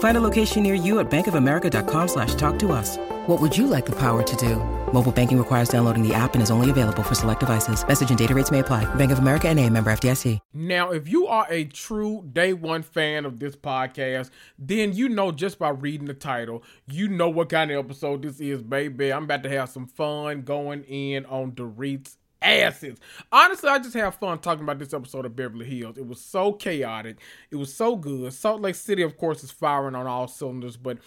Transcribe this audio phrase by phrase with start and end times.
[0.00, 2.96] Find a location near you at bankofamerica.com slash talk to us.
[3.26, 4.56] What would you like the power to do?
[4.92, 7.86] Mobile banking requires downloading the app and is only available for select devices.
[7.86, 8.92] Message and data rates may apply.
[8.96, 10.38] Bank of America and a member FDIC.
[10.54, 15.32] Now, if you are a true day one fan of this podcast, then you know
[15.32, 19.12] just by reading the title, you know what kind of episode this is, baby.
[19.12, 22.98] I'm about to have some fun going in on Dorit's asses.
[23.30, 25.98] Honestly, I just have fun talking about this episode of Beverly Hills.
[25.98, 27.18] It was so chaotic.
[27.50, 28.32] It was so good.
[28.32, 30.98] Salt Lake City, of course, is firing on all cylinders, but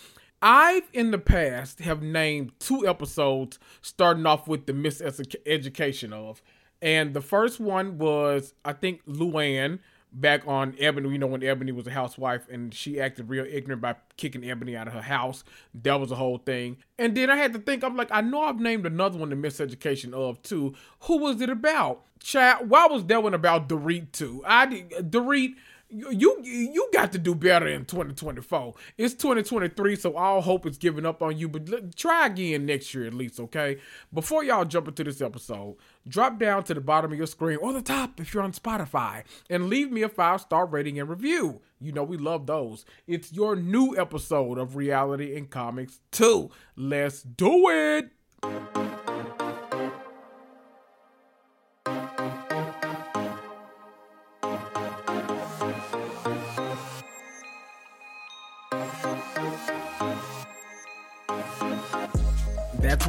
[0.41, 6.41] I've in the past have named two episodes starting off with the miseducation of.
[6.81, 9.79] And the first one was I think Luann
[10.13, 13.81] back on Ebony, you know, when Ebony was a housewife and she acted real ignorant
[13.81, 15.43] by kicking Ebony out of her house.
[15.73, 16.77] That was a whole thing.
[16.99, 19.35] And then I had to think, I'm like, I know I've named another one the
[19.35, 20.75] miseducation of too.
[21.01, 22.03] Who was it about?
[22.19, 24.43] Chat, why was that one about Dorit too?
[24.47, 25.55] I Dorit
[25.93, 28.73] you you got to do better in 2024.
[28.97, 31.47] It's 2023, so all hope is giving up on you.
[31.47, 33.77] But try again next year at least, okay?
[34.13, 35.75] Before y'all jump into this episode,
[36.07, 39.23] drop down to the bottom of your screen or the top if you're on Spotify
[39.49, 41.61] and leave me a five star rating and review.
[41.79, 42.85] You know we love those.
[43.07, 46.49] It's your new episode of Reality and Comics Too.
[46.75, 49.02] Let's do it.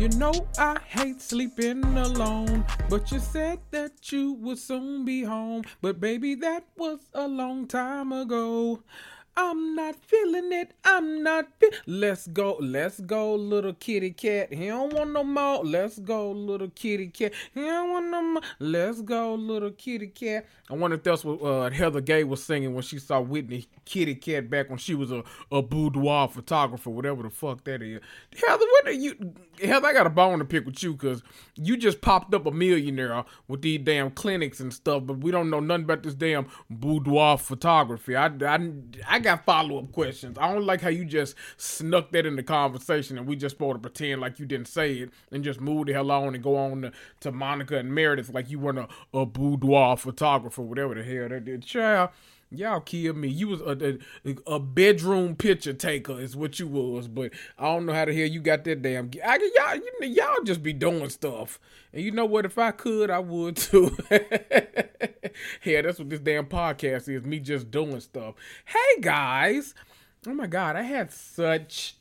[0.00, 5.64] You know I hate sleeping alone, but you said that you would soon be home.
[5.82, 8.82] But baby, that was a long time ago.
[9.42, 10.72] I'm not feeling it.
[10.84, 11.46] I'm not.
[11.58, 12.58] Fe- let's go.
[12.60, 14.52] Let's go, little kitty cat.
[14.52, 15.64] He don't want no more.
[15.64, 17.32] Let's go, little kitty cat.
[17.54, 18.42] He don't want no more.
[18.58, 20.44] Let's go, little kitty cat.
[20.68, 24.14] I wonder if that's what uh, Heather Gay was singing when she saw Whitney Kitty
[24.14, 28.00] Cat back when she was a, a boudoir photographer, whatever the fuck that is.
[28.36, 29.34] Heather, what are you?
[29.62, 31.22] Heather, I got a bone to pick with you because
[31.56, 35.48] you just popped up a millionaire with these damn clinics and stuff, but we don't
[35.50, 38.14] know nothing about this damn boudoir photography.
[38.14, 38.70] I, I,
[39.08, 40.38] I got follow up questions.
[40.38, 43.76] I don't like how you just snuck that in the conversation and we just supposed
[43.76, 46.56] to pretend like you didn't say it and just move the hell on and go
[46.56, 51.02] on to, to Monica and Meredith like you weren't a, a boudoir photographer, whatever the
[51.02, 51.62] hell that did.
[51.62, 52.10] Child,
[52.50, 53.28] y'all killed me.
[53.28, 57.86] You was a, a, a bedroom picture taker is what you was, but I don't
[57.86, 59.10] know how the hell you got that damn.
[59.24, 61.60] I, y'all, you, y'all just be doing stuff,
[61.92, 62.44] and you know what?
[62.44, 63.96] If I could, I would too.
[65.64, 67.24] yeah, that's what this damn podcast is.
[67.24, 68.34] Me just doing stuff.
[68.64, 69.74] Hey guys,
[70.26, 71.96] oh my god, I had such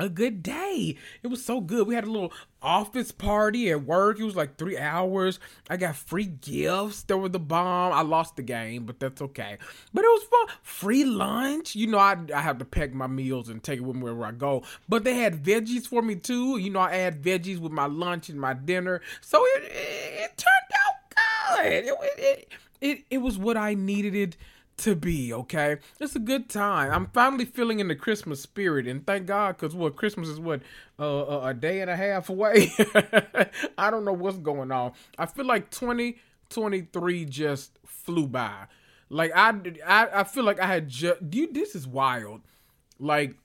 [0.00, 0.96] a good day.
[1.22, 1.86] It was so good.
[1.86, 4.18] We had a little office party at work.
[4.18, 5.40] It was like three hours.
[5.68, 7.02] I got free gifts.
[7.02, 7.92] There were the bomb.
[7.92, 9.58] I lost the game, but that's okay.
[9.92, 10.56] But it was fun.
[10.62, 11.74] Free lunch.
[11.74, 14.24] You know, I, I have to pack my meals and take it with me wherever
[14.24, 14.62] I go.
[14.88, 16.58] But they had veggies for me too.
[16.58, 19.00] You know, I add veggies with my lunch and my dinner.
[19.20, 21.00] So it, it, it turned out
[21.62, 21.72] good.
[21.72, 22.48] It, it,
[22.80, 24.36] it, it was what I needed it
[24.80, 25.76] to be, okay?
[25.98, 26.92] It's a good time.
[26.92, 30.62] I'm finally feeling in the Christmas spirit, and thank God, because what Christmas is what
[30.98, 32.72] uh, a day and a half away.
[33.78, 34.92] I don't know what's going on.
[35.18, 38.66] I feel like 2023 just flew by.
[39.08, 39.54] Like I,
[39.86, 41.30] I, I feel like I had just.
[41.30, 42.42] Dude, this is wild.
[42.98, 43.36] Like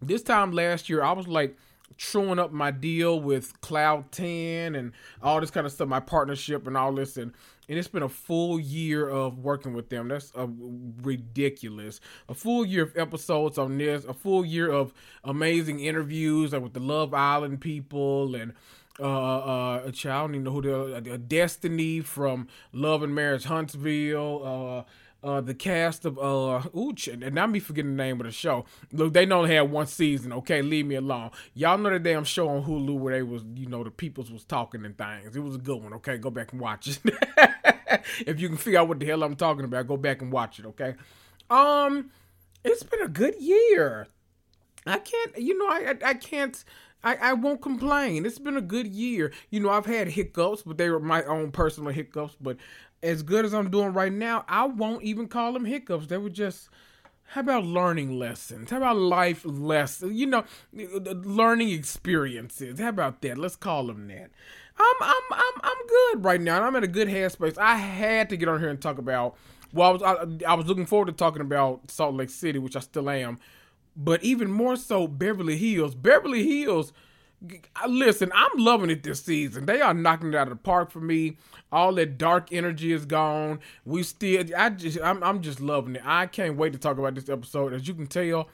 [0.00, 1.56] this time last year, I was like
[1.96, 6.66] truing up my deal with Cloud 10 and all this kind of stuff, my partnership
[6.66, 7.16] and all this.
[7.16, 7.32] And,
[7.68, 10.08] and it's been a full year of working with them.
[10.08, 10.46] That's uh,
[11.02, 12.00] ridiculous.
[12.28, 16.74] A full year of episodes on this, a full year of amazing interviews like with
[16.74, 18.52] the Love Island people and
[19.00, 23.14] uh, uh, a child, I don't even know who the uh, Destiny from Love and
[23.14, 24.42] Marriage Huntsville,
[24.86, 24.90] uh,
[25.24, 28.66] uh, the cast of uh ooh, and I'm be forgetting the name of the show.
[28.92, 30.32] Look, they only had one season.
[30.34, 31.30] Okay, leave me alone.
[31.54, 34.44] Y'all know the damn show on Hulu where they was, you know, the peoples was
[34.44, 35.34] talking and things.
[35.34, 35.94] It was a good one.
[35.94, 36.98] Okay, go back and watch it.
[38.26, 40.58] if you can figure out what the hell I'm talking about, go back and watch
[40.58, 40.66] it.
[40.66, 40.94] Okay.
[41.48, 42.10] Um,
[42.62, 44.08] it's been a good year.
[44.86, 46.62] I can't, you know, I I, I can't.
[47.04, 48.26] I, I won't complain.
[48.26, 49.32] It's been a good year.
[49.50, 52.36] You know, I've had hiccups, but they were my own personal hiccups.
[52.40, 52.56] But
[53.02, 56.06] as good as I'm doing right now, I won't even call them hiccups.
[56.06, 56.70] They were just
[57.28, 58.70] how about learning lessons?
[58.70, 60.14] How about life lessons?
[60.14, 62.78] You know, learning experiences.
[62.78, 63.38] How about that?
[63.38, 64.30] Let's call them that.
[64.78, 66.62] I'm I'm I'm I'm good right now.
[66.62, 67.58] I'm in a good headspace.
[67.58, 69.36] I had to get on here and talk about.
[69.72, 72.76] Well, I was I, I was looking forward to talking about Salt Lake City, which
[72.76, 73.38] I still am,
[73.96, 75.94] but even more so Beverly Hills.
[75.94, 76.92] Beverly Hills
[77.88, 79.66] listen, I'm loving it this season.
[79.66, 81.36] They are knocking it out of the park for me.
[81.72, 83.60] All that dark energy is gone.
[83.84, 86.02] We still, I just, I'm, I'm just loving it.
[86.04, 87.72] I can't wait to talk about this episode.
[87.72, 88.48] As you can tell,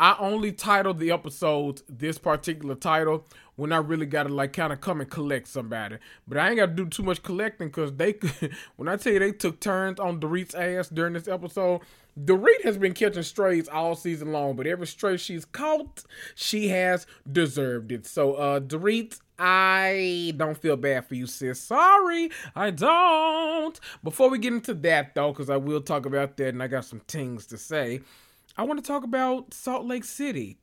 [0.00, 3.26] I only titled the episodes this particular title
[3.56, 5.98] when I really got to like kind of come and collect somebody.
[6.26, 8.14] But I ain't got to do too much collecting because they,
[8.76, 11.82] when I tell you they took turns on Dorit's ass during this episode,
[12.18, 16.02] Dorit has been catching strays all season long, but every stray she's caught,
[16.34, 18.06] she has deserved it.
[18.06, 21.60] So, uh, Dorit, I don't feel bad for you, sis.
[21.60, 23.78] Sorry, I don't.
[24.02, 26.86] Before we get into that, though, because I will talk about that and I got
[26.86, 28.00] some things to say,
[28.56, 30.58] I want to talk about Salt Lake City.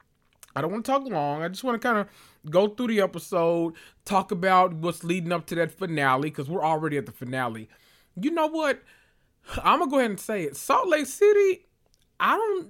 [0.55, 1.43] I don't want to talk long.
[1.43, 2.07] I just want to kind of
[2.49, 3.73] go through the episode,
[4.05, 7.69] talk about what's leading up to that finale, because we're already at the finale.
[8.19, 8.81] You know what?
[9.63, 10.57] I'm gonna go ahead and say it.
[10.57, 11.65] Salt Lake City,
[12.19, 12.69] I don't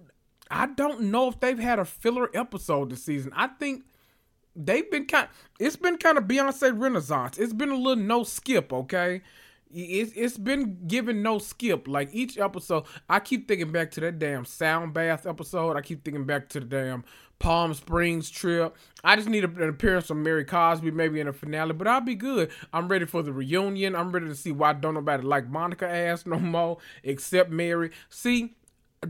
[0.52, 3.32] I don't know if they've had a filler episode this season.
[3.36, 3.84] I think
[4.56, 5.28] they've been kind
[5.60, 7.38] it's been kind of Beyonce Renaissance.
[7.38, 9.22] It's been a little no skip, okay?
[9.74, 11.88] It's it's been given no skip.
[11.88, 15.76] Like each episode, I keep thinking back to that damn sound bath episode.
[15.76, 17.04] I keep thinking back to the damn
[17.40, 18.76] Palm Springs trip.
[19.04, 22.16] I just need an appearance from Mary Cosby, maybe in a finale, but I'll be
[22.16, 22.52] good.
[22.74, 23.96] I'm ready for the reunion.
[23.96, 27.92] I'm ready to see why don't nobody like Monica ass no more except Mary.
[28.10, 28.56] See,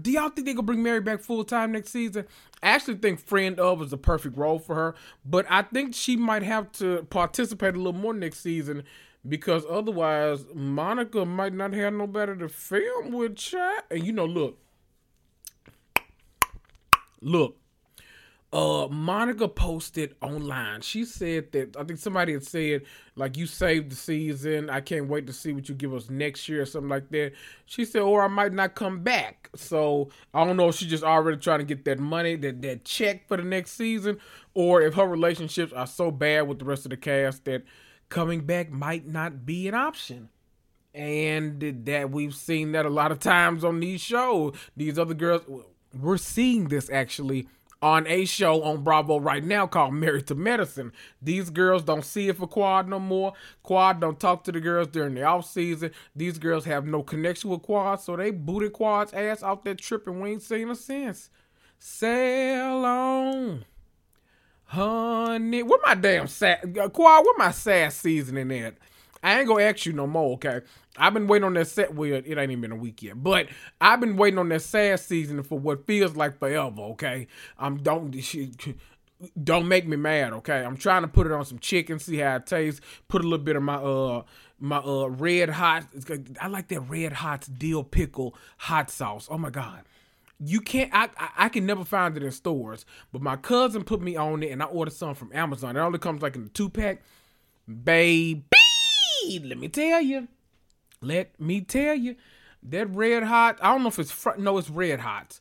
[0.02, 2.26] do y'all think they gonna bring Mary back full time next season?
[2.62, 4.96] I actually think Friend of is the perfect role for her,
[5.26, 8.84] but I think she might have to participate a little more next season
[9.28, 13.36] because otherwise Monica might not have no better to film with.
[13.36, 14.58] Chat and you know, look,
[17.22, 17.58] look
[18.54, 20.80] uh Monica posted online.
[20.82, 22.84] She said that I think somebody had said
[23.16, 24.70] like you saved the season.
[24.70, 27.34] I can't wait to see what you give us next year or something like that.
[27.66, 29.50] She said, or I might not come back.
[29.56, 32.86] So I don't know if she's just already trying to get that money, that that
[32.86, 34.18] check for the next season,
[34.54, 37.64] or if her relationships are so bad with the rest of the cast that
[38.10, 40.30] coming back might not be an option.
[40.94, 44.56] And that we've seen that a lot of times on these shows.
[44.76, 45.44] These other girls
[45.94, 47.48] we're seeing this actually
[47.82, 50.92] on a show on Bravo right now called Married to Medicine.
[51.22, 53.34] These girls don't see it for Quad no more.
[53.62, 55.92] Quad don't talk to the girls during the off season.
[56.16, 60.08] These girls have no connection with Quad, so they booted Quad's ass off that trip
[60.08, 61.30] and we ain't seen her since.
[61.78, 63.66] Sail on.
[64.68, 68.76] Honey, where my damn sad Quad, where my sad seasoning at?
[69.24, 70.62] I ain't gonna ask you no more, okay?
[70.98, 71.96] I've been waiting on that set.
[71.96, 73.48] Well, it ain't even been a week yet, but
[73.80, 76.82] I've been waiting on that sad season for what feels like forever.
[76.82, 78.14] Okay, I'm don't
[79.42, 80.34] don't make me mad.
[80.34, 82.82] Okay, I'm trying to put it on some chicken, see how it tastes.
[83.08, 84.24] Put a little bit of my uh
[84.60, 85.86] my uh red hot.
[86.42, 89.28] I like that red hot dill pickle hot sauce.
[89.32, 89.84] Oh my god.
[90.40, 90.94] You can't.
[90.94, 94.44] I, I, I can never find it in stores, but my cousin put me on
[94.44, 95.76] it, and I ordered some from Amazon.
[95.76, 97.02] It only comes like in a two pack.
[97.68, 98.44] Baby,
[99.44, 100.28] let me tell you,
[101.02, 102.16] let me tell you,
[102.64, 103.58] that red hot.
[103.62, 104.40] I don't know if it's front.
[104.40, 105.40] No, it's red hot.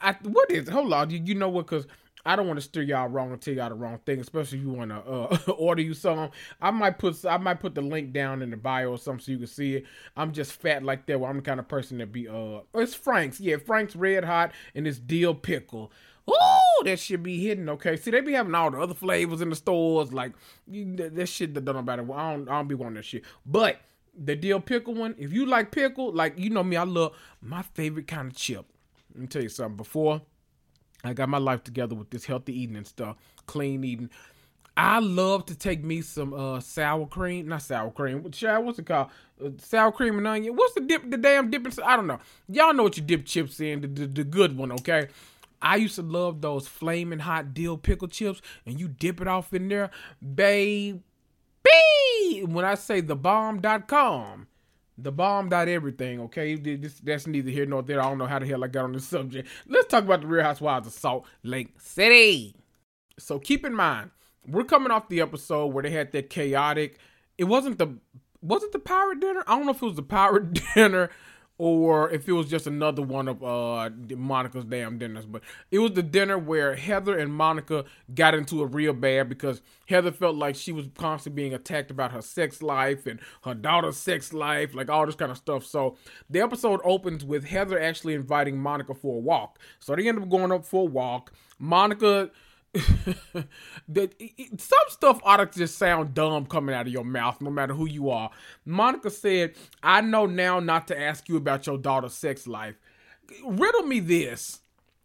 [0.00, 0.68] I, what is?
[0.68, 1.10] Hold on.
[1.10, 1.66] You, you know what?
[1.66, 1.86] Because
[2.24, 4.64] I don't want to steer y'all wrong and tell y'all the wrong thing, especially if
[4.64, 6.30] you want to uh, order you some.
[6.60, 9.32] I might put I might put the link down in the bio or something so
[9.32, 9.84] you can see it.
[10.16, 11.20] I'm just fat like that.
[11.20, 13.40] Where I'm the kind of person that be uh, it's Frank's.
[13.40, 15.92] Yeah, Frank's Red Hot and it's dill pickle.
[16.28, 17.68] Ooh, that should be hidden.
[17.70, 20.12] Okay, see, they be having all the other flavors in the stores.
[20.12, 20.32] Like
[20.66, 22.10] you, that shit that don't know about it.
[22.10, 23.24] I don't, I don't be wanting that shit.
[23.46, 23.80] But
[24.16, 27.62] the dill pickle one, if you like pickle, like you know me, I love my
[27.62, 28.66] favorite kind of chip.
[29.14, 29.76] Let me tell you something.
[29.76, 30.22] Before
[31.04, 34.10] I got my life together with this healthy eating and stuff, clean eating.
[34.76, 38.22] I love to take me some uh sour cream, not sour cream.
[38.22, 39.10] What's it called?
[39.44, 40.54] Uh, sour cream and onion.
[40.54, 41.10] What's the dip?
[41.10, 41.72] The damn dipping?
[41.84, 42.20] I don't know.
[42.48, 43.80] Y'all know what you dip chips in.
[43.80, 45.08] The, the, the good one, okay?
[45.60, 49.52] I used to love those flaming hot dill pickle chips, and you dip it off
[49.52, 49.90] in there,
[50.22, 51.02] baby.
[52.44, 54.46] When I say the bomb.com,
[54.98, 56.56] the bomb dot everything, okay?
[56.56, 58.00] This, that's neither here nor there.
[58.02, 59.48] I don't know how the hell I got on this subject.
[59.66, 62.56] Let's talk about the Real Housewives of Salt Lake City.
[63.18, 64.10] So keep in mind,
[64.46, 66.98] we're coming off the episode where they had that chaotic.
[67.36, 67.98] It wasn't the
[68.40, 69.42] was it the pirate dinner?
[69.46, 71.10] I don't know if it was the pirate dinner
[71.58, 75.26] or if it was just another one of uh Monica's damn dinners.
[75.26, 77.84] But it was the dinner where Heather and Monica
[78.14, 82.12] got into a real bad because Heather felt like she was constantly being attacked about
[82.12, 85.66] her sex life and her daughter's sex life, like all this kind of stuff.
[85.66, 85.96] So
[86.30, 89.58] the episode opens with Heather actually inviting Monica for a walk.
[89.80, 91.32] So they end up going up for a walk.
[91.58, 92.30] Monica
[93.88, 94.14] that
[94.58, 97.86] some stuff ought to just sound dumb coming out of your mouth, no matter who
[97.86, 98.30] you are.
[98.64, 102.76] Monica said, "I know now not to ask you about your daughter's sex life."
[103.44, 104.60] Riddle me this,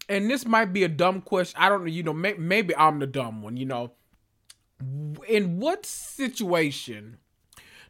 [0.10, 1.58] and this might be a dumb question.
[1.60, 1.90] I don't know.
[1.90, 3.56] You know, may, maybe I'm the dumb one.
[3.56, 3.94] You know,
[5.28, 7.18] in what situation,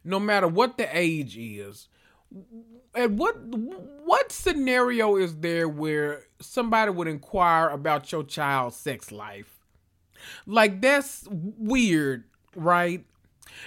[0.04, 1.88] no matter what the age is,
[2.94, 9.53] and what what scenario is there where somebody would inquire about your child's sex life?
[10.46, 13.04] Like that's weird, right?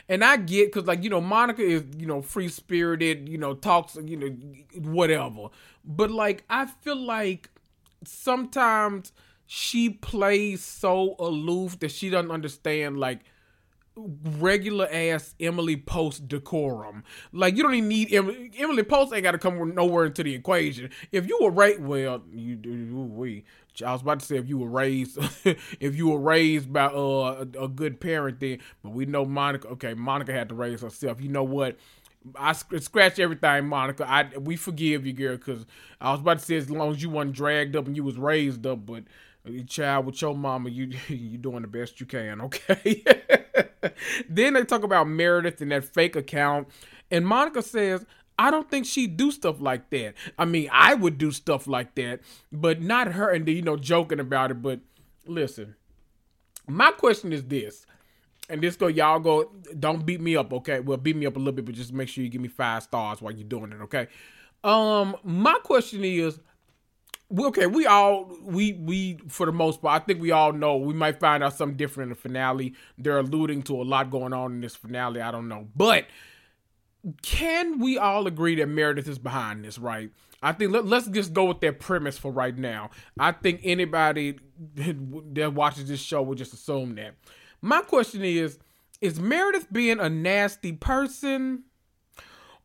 [0.09, 3.53] And I get because, like, you know, Monica is, you know, free spirited, you know,
[3.53, 4.27] talks, you know,
[4.79, 5.49] whatever.
[5.85, 7.49] But, like, I feel like
[8.03, 9.13] sometimes
[9.45, 13.21] she plays so aloof that she doesn't understand, like,
[13.95, 17.03] regular ass Emily Post decorum.
[17.31, 20.35] Like, you don't even need Emily, Emily Post ain't got to come nowhere into the
[20.35, 20.89] equation.
[21.11, 23.45] If you were right, well, you do, we
[23.83, 25.17] I was about to say if you were raised,
[25.79, 28.59] if you were raised by uh, a, a, good parent, then.
[28.83, 29.67] But we know Monica.
[29.69, 31.21] Okay, Monica had to raise herself.
[31.21, 31.77] You know what?
[32.35, 34.09] I scratch everything, Monica.
[34.09, 35.65] I we forgive you, girl, because
[36.01, 38.17] I was about to say as long as you weren't dragged up and you was
[38.17, 39.03] raised up, but
[39.67, 43.03] child with your mama, you you doing the best you can, okay?
[44.29, 46.67] then they talk about Meredith and that fake account,
[47.11, 48.05] and Monica says,
[48.39, 50.13] I don't think she'd do stuff like that.
[50.37, 54.19] I mean, I would do stuff like that, but not her and you know joking
[54.19, 54.61] about it.
[54.61, 54.79] But
[55.25, 55.75] listen,
[56.67, 57.85] my question is this,
[58.49, 59.51] and this go y'all go.
[59.79, 60.79] Don't beat me up, okay?
[60.79, 62.83] Well, beat me up a little bit, but just make sure you give me five
[62.83, 64.07] stars while you're doing it, okay?
[64.63, 66.39] Um, my question is,
[67.37, 70.93] okay, we all we we for the most part, I think we all know we
[70.93, 72.73] might find out something different in the finale.
[72.97, 75.21] They're alluding to a lot going on in this finale.
[75.21, 76.05] I don't know, but
[77.21, 80.11] can we all agree that Meredith is behind this, right?
[80.41, 82.91] I think let, us just go with that premise for right now.
[83.19, 84.39] I think anybody
[84.75, 87.15] that watches this show would just assume that.
[87.61, 88.59] My question is
[89.01, 91.63] Is Meredith being a nasty person?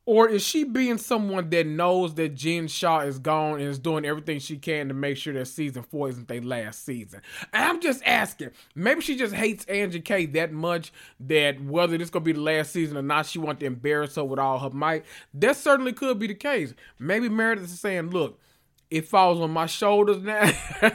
[0.05, 4.05] Or is she being someone that knows that Jen Shah is gone and is doing
[4.05, 7.23] everything she can to make sure that season four isn't their last season?
[7.53, 8.51] I'm just asking.
[8.75, 12.73] Maybe she just hates Angie K that much that whether this gonna be the last
[12.73, 15.05] season or not, she wants to embarrass her with all her might.
[15.35, 16.75] That certainly could be the case.
[16.99, 18.41] Maybe Meredith is saying, look,
[18.93, 20.53] it falls on my shoulders now.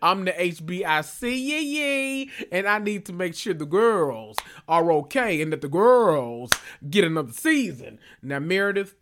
[0.00, 4.36] I'm the HBIC, and I need to make sure the girls
[4.68, 6.52] are okay and that the girls
[6.88, 7.98] get another season.
[8.22, 8.94] Now, Meredith,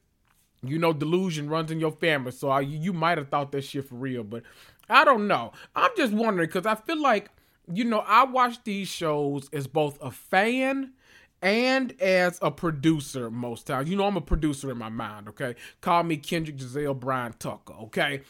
[0.63, 3.87] you know delusion runs in your family, so I, you might have thought that shit
[3.87, 4.45] for real, but
[4.89, 5.53] I don't know.
[5.77, 7.31] I'm just wondering because I feel like
[7.71, 10.95] you know I watch these shows as both a fan
[11.43, 13.89] and as a producer most times.
[13.89, 15.55] You know, I'm a producer in my mind, okay?
[15.81, 18.23] Call me Kendrick Giselle Brian Tucker, okay?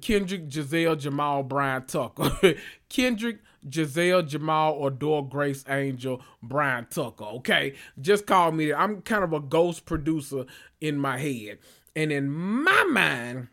[0.00, 2.54] Kendrick Giselle Jamal Brian Tucker.
[2.88, 3.38] Kendrick
[3.70, 7.74] Giselle Jamal or Dora Grace Angel Brian Tucker, okay?
[8.00, 8.72] Just call me.
[8.72, 10.44] I'm kind of a ghost producer
[10.80, 11.58] in my head.
[11.96, 13.48] And in my mind,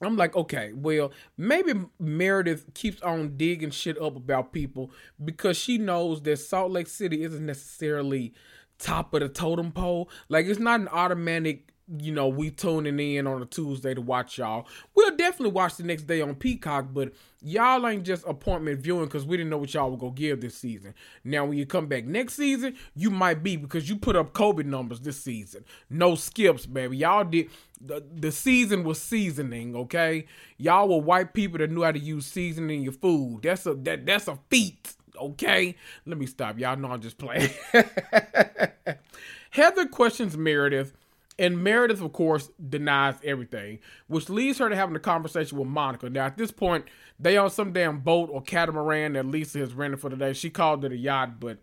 [0.00, 4.92] I'm like, okay, well, maybe Meredith keeps on digging shit up about people
[5.24, 8.32] because she knows that Salt Lake City isn't necessarily
[8.78, 10.08] top of the totem pole.
[10.28, 14.36] Like, it's not an automatic you know, we tuning in on a Tuesday to watch
[14.38, 14.66] y'all.
[14.94, 19.24] We'll definitely watch the next day on Peacock, but y'all ain't just appointment viewing because
[19.24, 20.92] we didn't know what y'all were gonna give this season.
[21.24, 24.66] Now, when you come back next season, you might be because you put up COVID
[24.66, 25.64] numbers this season.
[25.88, 26.98] No skips, baby.
[26.98, 27.48] Y'all did
[27.80, 30.26] the, the season was seasoning, okay?
[30.58, 33.40] Y'all were white people that knew how to use seasoning in your food.
[33.42, 35.74] That's a that that's a feat, okay?
[36.04, 36.58] Let me stop.
[36.58, 37.50] Y'all know I'm just playing.
[39.50, 40.92] Heather questions Meredith
[41.38, 43.78] And Meredith, of course, denies everything,
[44.08, 46.10] which leads her to having a conversation with Monica.
[46.10, 46.86] Now, at this point,
[47.20, 50.32] they on some damn boat or catamaran that Lisa has rented for the day.
[50.32, 51.58] She called it a yacht, but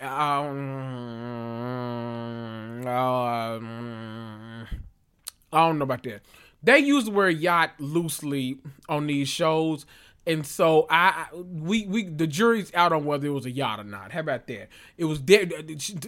[0.00, 0.08] um,
[2.86, 4.66] um,
[5.52, 6.22] I don't know about that.
[6.62, 9.86] They use the word yacht loosely on these shows,
[10.28, 13.84] and so I we we the jury's out on whether it was a yacht or
[13.84, 14.12] not.
[14.12, 14.68] How about that?
[14.98, 15.52] It was dead.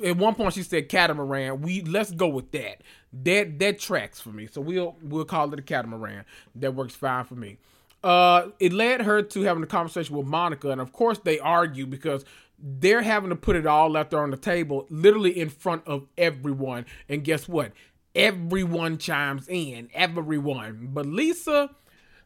[0.04, 1.62] At one point, she said catamaran.
[1.62, 2.82] We let's go with that.
[3.24, 4.46] That that tracks for me.
[4.46, 6.26] So we'll we'll call it a catamaran.
[6.54, 7.56] That works fine for me.
[8.04, 11.86] Uh, it led her to having a conversation with Monica, and of course they argue
[11.86, 12.24] because
[12.58, 16.06] they're having to put it all out there on the table, literally in front of
[16.18, 16.84] everyone.
[17.08, 17.72] And guess what?
[18.14, 19.88] Everyone chimes in.
[19.94, 20.90] Everyone.
[20.92, 21.70] But Lisa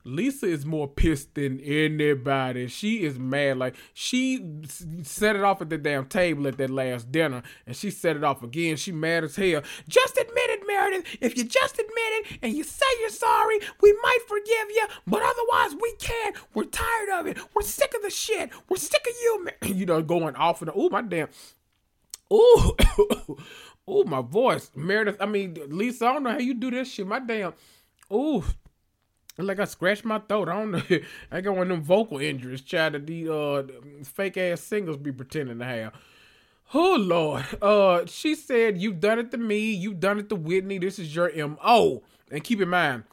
[0.05, 2.69] Lisa is more pissed than anybody.
[2.69, 3.57] She is mad.
[3.57, 4.63] Like she
[5.03, 8.25] set it off at the damn table at that last dinner, and she set it
[8.25, 8.77] off again.
[8.77, 9.63] She mad as hell.
[9.89, 11.17] Just admit it, Meredith.
[11.21, 15.23] If you just admit it and you say you're sorry, we might forgive you, but
[15.23, 16.37] otherwise we can't.
[16.53, 17.39] We're tired of it.
[17.55, 18.51] We're sick of the shit.
[18.69, 19.55] We're sick of you, man.
[19.85, 21.29] You know, going off and oh my damn.
[22.31, 22.75] Oh,
[23.87, 25.19] oh my voice, Meredith.
[25.21, 26.07] I mean, Lisa.
[26.07, 27.07] I don't know how you do this shit.
[27.07, 27.53] My damn.
[28.11, 28.45] Oh,
[29.39, 30.49] like I scratched my throat.
[30.49, 30.83] I don't know.
[31.33, 33.63] I got one of them vocal injuries, child, that the uh,
[34.05, 35.93] fake ass singers be pretending to have.
[36.73, 37.45] Oh Lord.
[37.61, 40.79] Uh she said, You've done it to me, you've done it to Whitney.
[40.79, 42.03] This is your MO.
[42.31, 43.05] And keep in mind,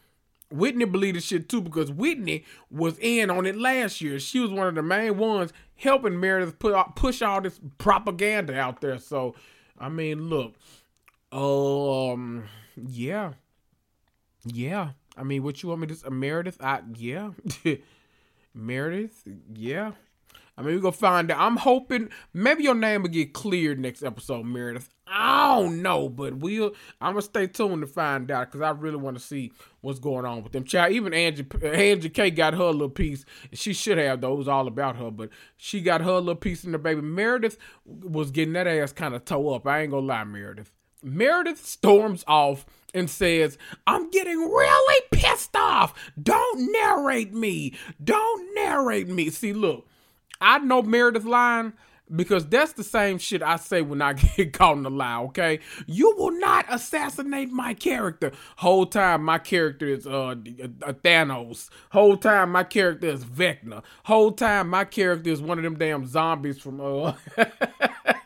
[0.51, 4.19] Whitney believed this shit too because Whitney was in on it last year.
[4.19, 8.81] She was one of the main ones helping Meredith put push all this propaganda out
[8.81, 8.97] there.
[8.97, 9.35] So,
[9.79, 10.55] I mean, look,
[11.31, 13.33] um, yeah,
[14.45, 14.91] yeah.
[15.17, 16.07] I mean, what you want me to?
[16.07, 16.57] Uh, Meredith?
[16.61, 17.31] I yeah,
[18.53, 19.23] Meredith.
[19.53, 19.91] Yeah.
[20.57, 21.39] I mean, we're gonna find out.
[21.39, 24.89] I'm hoping maybe your name will get cleared next episode, Meredith.
[25.07, 26.73] I don't know, but we'll.
[26.99, 30.25] I'm gonna stay tuned to find out because I really want to see what's going
[30.25, 30.63] on with them.
[30.63, 33.25] Child, even Angie, Angie K got her little piece.
[33.53, 34.33] She should have though.
[34.33, 37.01] It was all about her, but she got her little piece in the baby.
[37.01, 39.65] Meredith was getting that ass kind of toe up.
[39.65, 40.71] I ain't gonna lie, Meredith.
[41.03, 45.93] Meredith storms off and says, I'm getting really pissed off.
[46.21, 47.73] Don't narrate me.
[48.03, 49.29] Don't narrate me.
[49.29, 49.87] See, look,
[50.39, 51.73] I know Meredith line
[52.13, 55.59] because that's the same shit I say when I get caught in the lie, okay?
[55.87, 58.31] You will not assassinate my character.
[58.57, 61.69] Whole time my character is uh Thanos.
[61.91, 63.83] Whole time my character is Vecna.
[64.03, 67.13] Whole time my character is one of them damn zombies from uh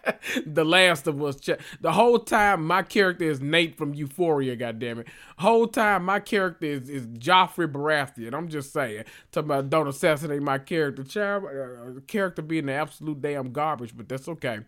[0.46, 1.38] The Last of Us.
[1.82, 5.08] The whole time my character is Nate from Euphoria, goddammit.
[5.38, 8.34] Whole time my character is, is Joffrey Baratheon.
[8.34, 9.06] I'm just saying.
[9.32, 11.04] Talking about don't assassinate my character.
[11.04, 14.60] Child, uh, character being the absolute damn garbage, but that's okay.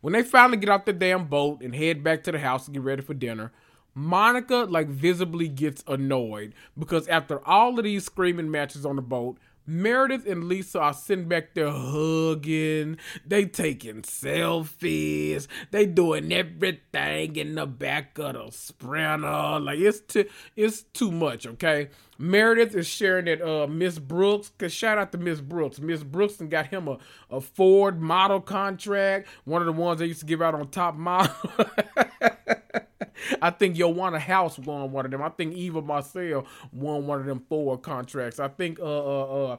[0.00, 2.70] When they finally get off the damn boat and head back to the house to
[2.70, 3.52] get ready for dinner,
[3.94, 9.38] Monica like visibly gets annoyed because after all of these screaming matches on the boat,
[9.66, 12.98] Meredith and Lisa are sitting back there hugging.
[13.26, 15.48] They taking selfies.
[15.70, 19.58] They doing everything in the back of the sprinter.
[19.60, 21.88] Like it's too it's too much, okay?
[22.18, 25.80] Meredith is sharing that uh Miss Brooks, cause shout out to Miss Brooks.
[25.80, 26.98] Miss Brooks and got him a,
[27.30, 30.94] a Ford model contract, one of the ones they used to give out on top
[30.94, 31.34] model.
[33.42, 35.22] I think Yoanna House won one of them.
[35.22, 38.40] I think Eva Marcille won one of them four contracts.
[38.40, 39.56] I think uh uh uh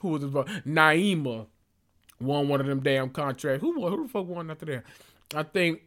[0.00, 0.30] who was it?
[0.66, 1.46] Naima
[2.20, 3.60] won one of them damn contracts.
[3.60, 4.84] Who who the fuck won after that?
[5.34, 5.82] I think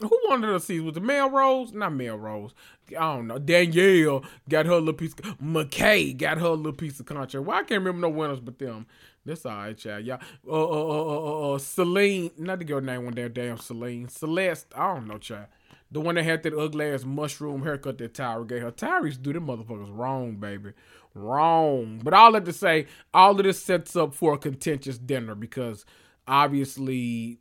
[0.00, 1.72] who wanted to see was the Melrose?
[1.72, 2.52] Not Melrose.
[2.88, 3.38] I don't know.
[3.38, 5.14] Danielle got her little piece.
[5.14, 7.46] Of, McKay got her little piece of contract.
[7.46, 8.86] Well, I can't remember no winners but them.
[9.24, 10.04] That's all right, child.
[10.04, 10.20] Y'all.
[10.46, 12.30] Uh, uh, uh, uh, uh, Celine.
[12.36, 13.28] Not the girl name one there.
[13.28, 14.08] Damn Celine.
[14.08, 14.66] Celeste.
[14.74, 15.46] I don't know, child.
[15.94, 18.72] The one that had that ugly ass mushroom haircut that Tyra gave her.
[18.72, 20.72] Tyra's do them motherfuckers wrong, baby.
[21.14, 22.00] Wrong.
[22.02, 25.84] But all that to say, all of this sets up for a contentious dinner because
[26.26, 27.38] obviously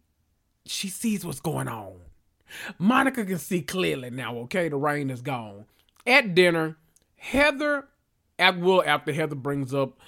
[0.68, 1.96] she sees what's going on.
[2.78, 4.70] Monica can see clearly now, okay?
[4.70, 5.66] The rain is gone.
[6.06, 6.78] At dinner,
[7.16, 7.88] Heather,
[8.38, 10.00] well, after Heather brings up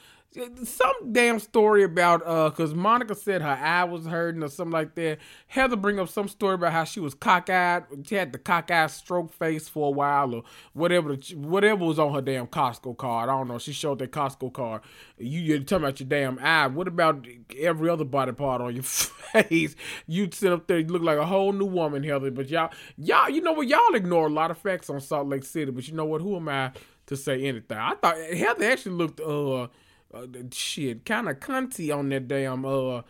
[0.64, 4.96] some damn story about uh because monica said her eye was hurting or something like
[4.96, 5.20] that.
[5.48, 9.34] Heather bring up some story about how she was cockeyed she had the cockeyed stroke
[9.34, 10.44] face for a while or
[10.74, 13.30] whatever the, whatever was on her damn costco card.
[13.30, 14.82] I don't know she showed that costco card.
[15.18, 16.68] You, you're talking about your damn eye.
[16.68, 17.26] What about
[17.58, 19.76] every other body part on your face?
[20.08, 23.30] You sit up there you look like a whole new woman heather but y'all y'all
[23.30, 23.68] you know what?
[23.68, 26.22] Y'all ignore a lot of facts on salt lake city but you know what?
[26.22, 26.72] Who am i
[27.08, 27.78] to say anything?
[27.78, 29.68] I thought heather actually looked uh
[30.16, 33.02] uh, shit, kind of cunty on that damn uh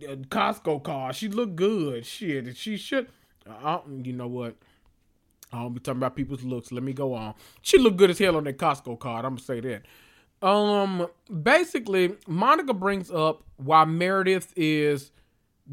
[0.00, 1.12] Costco car.
[1.12, 2.06] She looked good.
[2.06, 3.08] Shit, she should.
[3.48, 4.56] Uh, you know what?
[5.52, 6.70] I don't be talking about people's looks.
[6.72, 7.34] Let me go on.
[7.62, 9.24] She looked good as hell on that Costco card.
[9.24, 9.82] I'm gonna say that.
[10.46, 11.08] Um,
[11.42, 15.10] basically, Monica brings up why Meredith is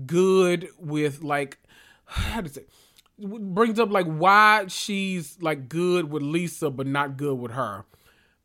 [0.05, 1.57] good with like
[2.05, 2.69] how does it
[3.17, 7.85] brings up like why she's like good with Lisa but not good with her.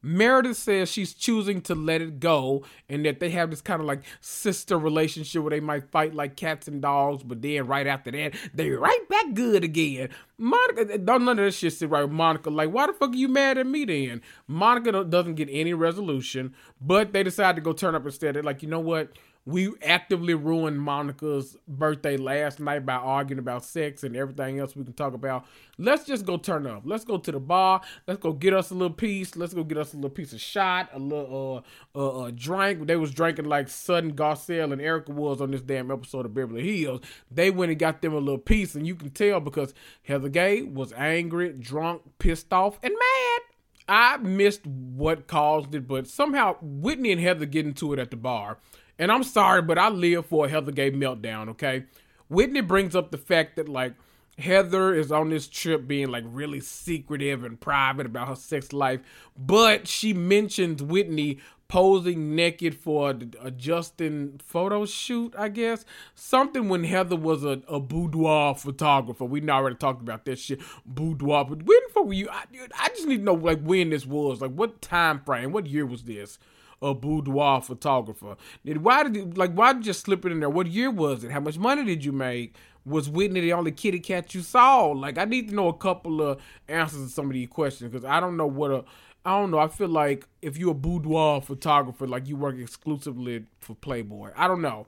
[0.03, 3.87] Meredith says she's choosing to let it go and that they have this kind of
[3.87, 8.11] like sister relationship where they might fight like cats and dogs, but then right after
[8.11, 10.09] that, they're right back good again.
[10.39, 12.49] Monica, don't none of this shit sit right with Monica.
[12.49, 14.23] Like, why the fuck are you mad at me then?
[14.47, 18.35] Monica doesn't get any resolution, but they decide to go turn up instead.
[18.35, 19.13] They're like, you know what?
[19.46, 24.85] We actively ruined Monica's birthday last night by arguing about sex and everything else we
[24.85, 25.46] can talk about.
[25.79, 26.83] Let's just go turn up.
[26.85, 27.81] Let's go to the bar.
[28.07, 29.37] Let's go get us a little piece.
[29.37, 32.87] Let's go get us a little piece of shot, a little uh, uh, uh drink.
[32.87, 36.83] They was drinking like Sutton Garcelle and Erika was on this damn episode of Beverly
[36.83, 37.00] Hills.
[37.31, 39.72] They went and got them a little piece, and you can tell because
[40.03, 43.40] Heather Gay was angry, drunk, pissed off, and mad.
[43.88, 48.16] I missed what caused it, but somehow Whitney and Heather get into it at the
[48.16, 48.59] bar.
[49.01, 51.85] And I'm sorry, but I live for a Heather Gay meltdown, okay?
[52.29, 53.95] Whitney brings up the fact that, like,
[54.39, 59.01] Heather is on this trip being like really secretive and private about her sex life,
[59.37, 65.85] but she mentions Whitney posing naked for a, Justin photo shoot, I guess.
[66.15, 69.25] Something when Heather was a, a boudoir photographer.
[69.25, 70.61] We already talked about that shit.
[70.85, 71.45] Boudoir.
[71.45, 72.29] But when for you?
[72.31, 72.45] I,
[72.79, 74.41] I just need to know like when this was.
[74.41, 75.53] Like what time frame?
[75.53, 76.39] What year was this?
[76.83, 78.37] A boudoir photographer.
[78.64, 80.51] Why did you, like why did you slip it in there?
[80.51, 81.31] What year was it?
[81.31, 82.57] How much money did you make?
[82.87, 84.87] Was Whitney the only kitty cat you saw?
[84.87, 88.05] Like I need to know a couple of answers to some of these questions because
[88.05, 88.85] I don't know what a
[89.25, 89.59] I don't know.
[89.59, 94.31] I feel like if you're a boudoir photographer, like you work exclusively for Playboy.
[94.35, 94.87] I don't know.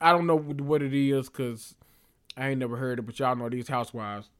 [0.00, 1.74] I don't know what it is because
[2.36, 4.30] I ain't never heard it, but y'all know these housewives.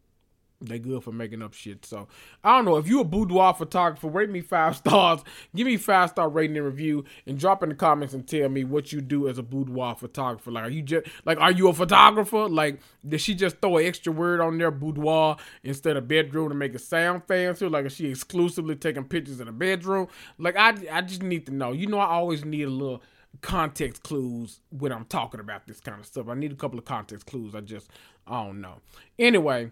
[0.68, 1.84] They good for making up shit.
[1.84, 2.08] So
[2.42, 2.76] I don't know.
[2.76, 5.22] If you a boudoir photographer, rate me five stars.
[5.54, 8.64] Give me five star rating and review, and drop in the comments and tell me
[8.64, 10.50] what you do as a boudoir photographer.
[10.50, 12.48] Like, are you just like, are you a photographer?
[12.48, 16.54] Like, did she just throw an extra word on there, boudoir, instead of bedroom to
[16.54, 17.68] make it sound fancy?
[17.68, 20.08] Like, is she exclusively taking pictures in a bedroom?
[20.38, 21.72] Like, I I just need to know.
[21.72, 23.02] You know, I always need a little
[23.40, 26.28] context clues when I'm talking about this kind of stuff.
[26.28, 27.54] I need a couple of context clues.
[27.54, 27.90] I just
[28.26, 28.80] I don't know.
[29.18, 29.70] Anyway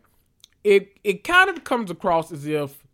[0.64, 2.84] it it kind of comes across as if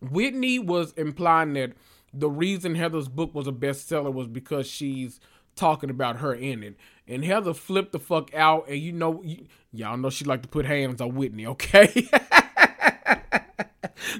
[0.00, 1.72] Whitney was implying that
[2.12, 5.20] the reason Heather's book was a bestseller was because she's
[5.56, 6.76] talking about her in it.
[7.06, 9.22] And Heather flipped the fuck out, and you know,
[9.72, 12.08] y'all know she like to put hands on Whitney, okay?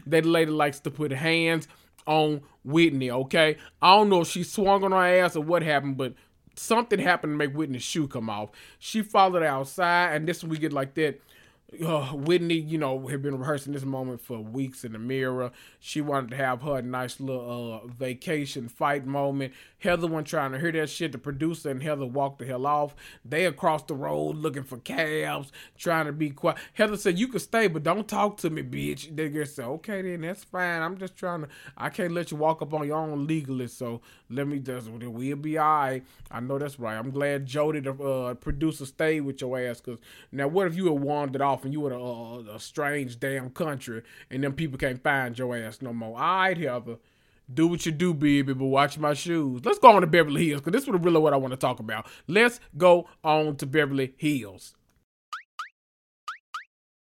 [0.07, 1.69] that lady likes to put hands
[2.07, 3.57] on Whitney, okay?
[3.81, 6.15] I don't know if she swung on her ass or what happened, but
[6.57, 8.51] something happened to make Whitney's shoe come off.
[8.79, 11.21] She followed outside, and this we get like that
[11.85, 15.51] uh, Whitney, you know, had been rehearsing this moment for weeks in the mirror.
[15.81, 19.53] She wanted to have her nice little uh, vacation fight moment.
[19.79, 21.13] Heather wasn't trying to hear that shit.
[21.13, 22.95] The producer and Heather walked the hell off.
[23.25, 26.59] They across the road looking for cabs, trying to be quiet.
[26.75, 30.21] Heather said, "You can stay, but don't talk to me, bitch." They said, "Okay, then
[30.21, 30.81] that's fine.
[30.81, 31.49] I'm just trying to.
[31.77, 33.67] I can't let you walk up on your own legally.
[33.67, 34.01] So
[34.31, 34.89] let me just.
[34.89, 36.03] We'll be all right.
[36.31, 36.97] I know that's right.
[36.97, 39.81] I'm glad Jody, the uh, producer, stayed with your ass.
[39.81, 39.99] Cause
[40.31, 43.51] now, what if you had wandered off?" And you in a, a, a strange damn
[43.51, 46.19] country and them people can't find your ass no more.
[46.19, 46.97] All right, Heather.
[47.53, 49.61] Do what you do, baby, but watch my shoes.
[49.65, 51.79] Let's go on to Beverly Hills because this is really what I want to talk
[51.79, 52.07] about.
[52.27, 54.75] Let's go on to Beverly Hills.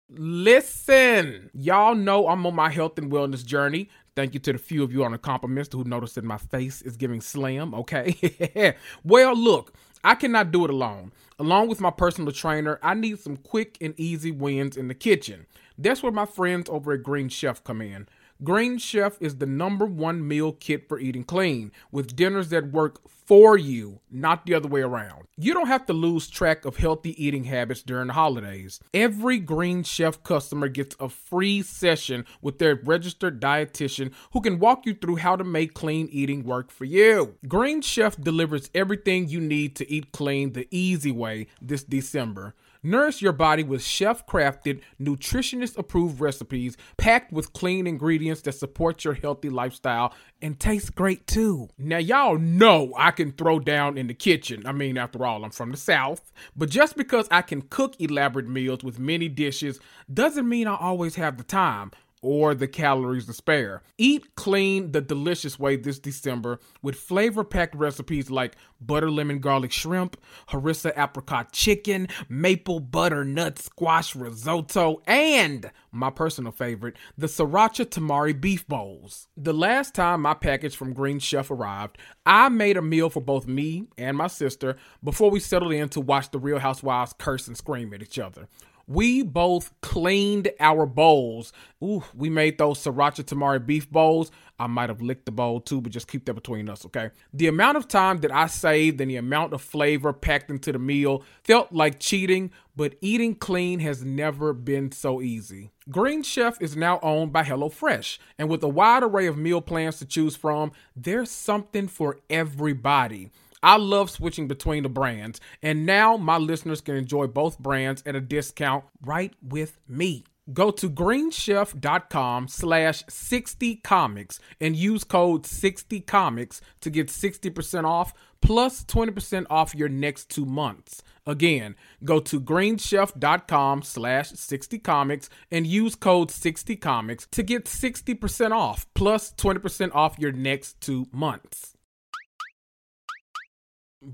[0.09, 3.89] Listen, y'all know I'm on my health and wellness journey.
[4.15, 6.83] Thank you to the few of you on the compliments who noticed that my face
[6.83, 8.75] is giving slim, okay?
[9.03, 9.73] well, look,
[10.03, 11.11] I cannot do it alone.
[11.39, 15.47] Along with my personal trainer, I need some quick and easy wins in the kitchen.
[15.79, 18.07] That's where my friends over at Green Chef come in.
[18.43, 22.99] Green Chef is the number one meal kit for eating clean, with dinners that work
[23.07, 25.27] for you, not the other way around.
[25.37, 28.81] You don't have to lose track of healthy eating habits during the holidays.
[28.93, 34.85] Every Green Chef customer gets a free session with their registered dietitian who can walk
[34.85, 37.35] you through how to make clean eating work for you.
[37.47, 42.55] Green Chef delivers everything you need to eat clean the easy way this December.
[42.85, 49.05] Nourish your body with chef crafted, nutritionist approved recipes packed with clean ingredients that support
[49.05, 51.69] your healthy lifestyle and taste great too.
[51.77, 54.63] Now, y'all know I can throw down in the kitchen.
[54.65, 56.33] I mean, after all, I'm from the South.
[56.57, 59.79] But just because I can cook elaborate meals with many dishes
[60.13, 61.91] doesn't mean I always have the time
[62.23, 63.83] or the calories to spare.
[63.97, 69.71] Eat clean the delicious way this December with flavor packed recipes like butter lemon garlic
[69.71, 70.17] shrimp,
[70.49, 78.65] harissa apricot chicken, maple butternut squash risotto, and my personal favorite, the sriracha tamari beef
[78.67, 79.27] bowls.
[79.37, 83.47] The last time my package from Green Chef arrived, I made a meal for both
[83.47, 87.57] me and my sister before we settled in to watch the Real Housewives curse and
[87.57, 88.47] scream at each other.
[88.87, 91.53] We both cleaned our bowls.
[91.83, 94.31] Ooh, we made those sriracha tamari beef bowls.
[94.59, 97.09] I might have licked the bowl too, but just keep that between us, okay?
[97.33, 100.79] The amount of time that I saved and the amount of flavor packed into the
[100.79, 105.71] meal felt like cheating, but eating clean has never been so easy.
[105.89, 109.97] Green Chef is now owned by HelloFresh, and with a wide array of meal plans
[109.99, 113.31] to choose from, there's something for everybody.
[113.63, 118.15] I love switching between the brands, and now my listeners can enjoy both brands at
[118.15, 120.25] a discount right with me.
[120.51, 129.45] Go to greenchef.com slash 60comics and use code 60comics to get 60% off plus 20%
[129.49, 131.01] off your next two months.
[131.25, 139.31] Again, go to greenchef.com slash 60comics and use code 60comics to get 60% off plus
[139.35, 141.77] 20% off your next two months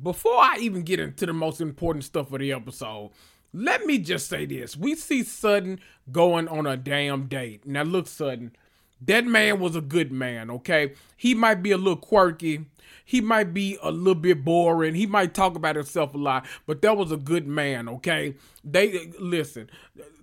[0.02, 3.12] before I even get into the most important stuff of the episode,
[3.54, 4.78] let me just say this.
[4.78, 5.80] We see Sutton
[6.12, 7.66] going on a damn date.
[7.66, 8.56] Now, look, Sutton,
[9.02, 10.94] that man was a good man, okay?
[11.18, 12.66] He might be a little quirky.
[13.06, 14.94] He might be a little bit boring.
[14.94, 18.36] He might talk about himself a lot, but that was a good man, okay?
[18.64, 19.70] They listen,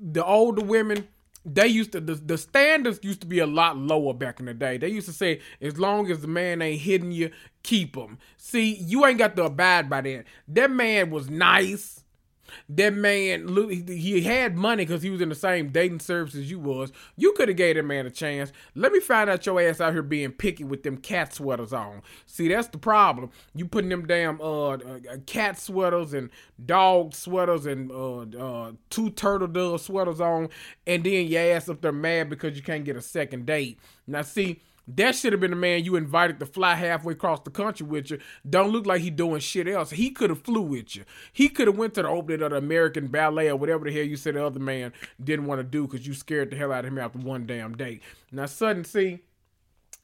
[0.01, 1.09] the older women,
[1.47, 4.55] they used to the, the standards used to be a lot lower back in the
[4.55, 4.79] day.
[4.79, 7.31] They used to say as long as the man ain't hitting you,
[7.63, 8.19] keep him.
[8.37, 10.25] See, you ain't got to abide by that.
[10.49, 12.03] That man was nice.
[12.69, 13.49] That man,
[13.89, 16.93] he had money because he was in the same dating service as you was.
[17.17, 18.53] You could have gave that man a chance.
[18.75, 22.03] Let me find out your ass out here being picky with them cat sweaters on.
[22.27, 23.31] See, that's the problem.
[23.55, 26.31] You putting them damn uh, uh cat sweaters and
[26.65, 30.49] dog sweaters and uh, uh two turtle dove sweaters on,
[30.87, 33.79] and then your ass up there mad because you can't get a second date.
[34.07, 37.51] Now, see that should have been the man you invited to fly halfway across the
[37.51, 38.19] country with you.
[38.49, 39.91] Don't look like he doing shit else.
[39.91, 41.05] He could have flew with you.
[41.33, 44.05] He could have went to the opening of the American Ballet or whatever the hell
[44.05, 46.85] you said the other man didn't want to do because you scared the hell out
[46.85, 48.03] of him after one damn date.
[48.31, 49.21] Now, Sutton, see,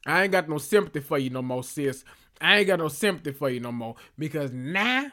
[0.05, 2.03] I ain't got no sympathy for you no more, sis.
[2.41, 5.11] I ain't got no sympathy for you no more because now,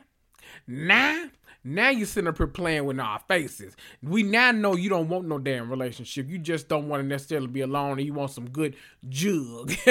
[0.67, 1.27] now
[1.63, 3.77] now you're sitting up here playing with our faces.
[4.03, 6.29] We now know you don't want no damn relationship.
[6.29, 8.77] You just don't want to necessarily be alone and you want some good
[9.09, 9.73] jug.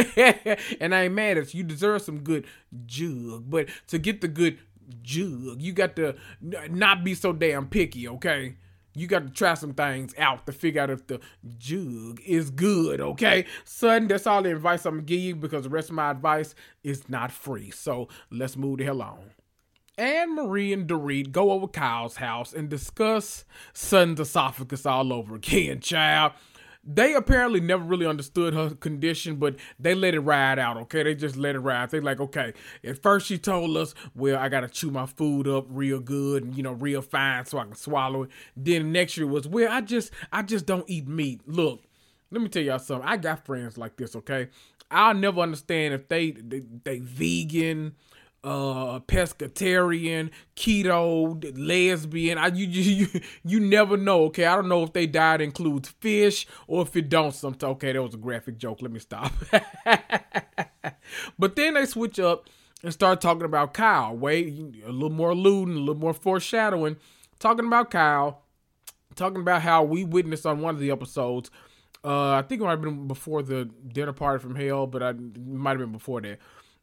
[0.80, 1.60] and I ain't mad at you.
[1.60, 2.46] You deserve some good
[2.86, 3.50] jug.
[3.50, 4.58] But to get the good
[5.02, 8.56] jug, you got to not be so damn picky, okay?
[8.96, 11.20] You got to try some things out to figure out if the
[11.60, 13.46] jug is good, okay?
[13.64, 16.56] Son, that's all the advice I'm gonna give you because the rest of my advice
[16.84, 17.70] is not free.
[17.70, 19.32] So let's move the hell on.
[20.00, 26.34] Annemarie and Dorit go over Kyle's house and discuss Sutton's esophagus all over again, child.
[26.84, 31.04] They apparently never really understood her condition, but they let it ride out, okay?
[31.04, 31.92] They just let it ride.
[31.92, 35.66] They like, okay, at first she told us, well, I gotta chew my food up
[35.70, 38.30] real good and you know, real fine so I can swallow it.
[38.56, 41.42] Then next year was, well, I just I just don't eat meat.
[41.46, 41.84] Look,
[42.32, 43.08] let me tell y'all something.
[43.08, 44.48] I got friends like this, okay?
[44.90, 47.96] I'll never understand if they they, they vegan
[48.44, 52.38] uh pescatarian keto lesbian.
[52.38, 54.46] I, you, you you never know okay?
[54.46, 57.72] I don't know if they diet includes fish or if it don't sometimes.
[57.74, 58.82] Okay that was a graphic joke.
[58.82, 59.32] Let me stop.
[61.38, 62.50] But then they switch up
[62.84, 64.16] and start talking about kyle.
[64.16, 64.48] Wait
[64.86, 66.98] a little more alluding a little more foreshadowing.
[67.40, 68.44] Talking about kyle
[69.16, 71.52] talking about how we witnessed on one of the episodes.
[72.04, 75.12] Uh i think it might have been before the dinner party from hell but i
[75.12, 76.40] might have been before that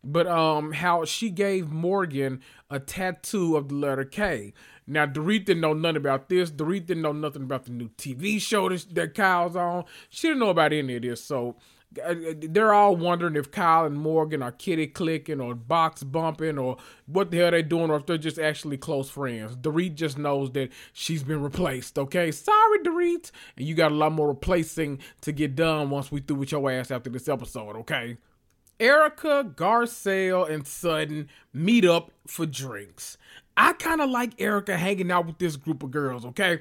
[0.07, 2.41] but um how she gave Morgan
[2.71, 4.53] a tattoo of the letter K.
[4.87, 6.51] Now Dorit didn't know nothing about this.
[6.51, 9.85] Dorit didn't know nothing about the new TV show that, Kyle's on.
[10.09, 11.25] She didn't know about any of this.
[11.25, 11.57] So
[12.05, 16.77] uh, they're all wondering if Kyle and Morgan are kitty clicking or box bumping or
[17.07, 19.57] what the hell they doing or if they're just actually close friends.
[19.57, 21.99] Dorit just knows that she's been replaced.
[21.99, 26.21] Okay, sorry Dorit, and you got a lot more replacing to get done once we
[26.21, 27.77] through with your ass after this episode.
[27.77, 28.19] Okay.
[28.79, 33.17] Erika, Garcelle, and Sutton meet up for drinks.
[33.57, 36.61] I kind of like Erika hanging out with this group of girls, okay?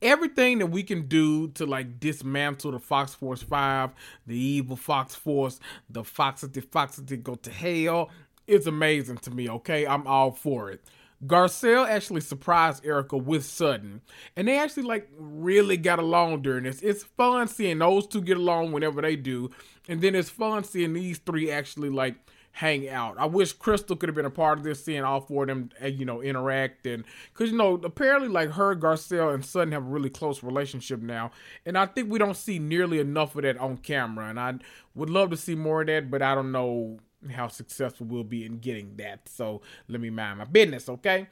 [0.00, 3.90] Everything that we can do to like dismantle the Fox Force 5,
[4.26, 5.58] the evil Fox Force,
[5.90, 8.10] the Foxity Foxity go to hell,
[8.46, 9.86] it's amazing to me, okay?
[9.86, 10.84] I'm all for it.
[11.24, 14.02] Garcelle actually surprised Erika with Sutton,
[14.36, 16.82] and they actually like really got along during this.
[16.82, 19.50] It's fun seeing those two get along whenever they do,
[19.88, 22.16] and then it's fun seeing these three actually like
[22.52, 23.16] hang out.
[23.18, 25.70] I wish Crystal could have been a part of this, seeing all four of them,
[25.82, 29.84] uh, you know, interact and because you know apparently like her, Garcelle, and Sutton have
[29.84, 31.30] a really close relationship now,
[31.64, 34.54] and I think we don't see nearly enough of that on camera, and I
[34.94, 38.44] would love to see more of that, but I don't know how successful we'll be
[38.44, 39.28] in getting that.
[39.28, 41.28] So let me mind my business, okay?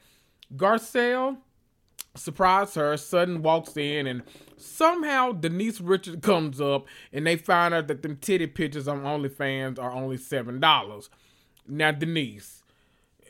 [0.55, 1.37] Garcelle
[2.15, 2.97] surprise her.
[2.97, 4.23] Sutton walks in, and
[4.57, 9.79] somehow Denise Richards comes up, and they find out that them titty pictures on OnlyFans
[9.79, 11.09] are only seven dollars.
[11.67, 12.63] Now, Denise,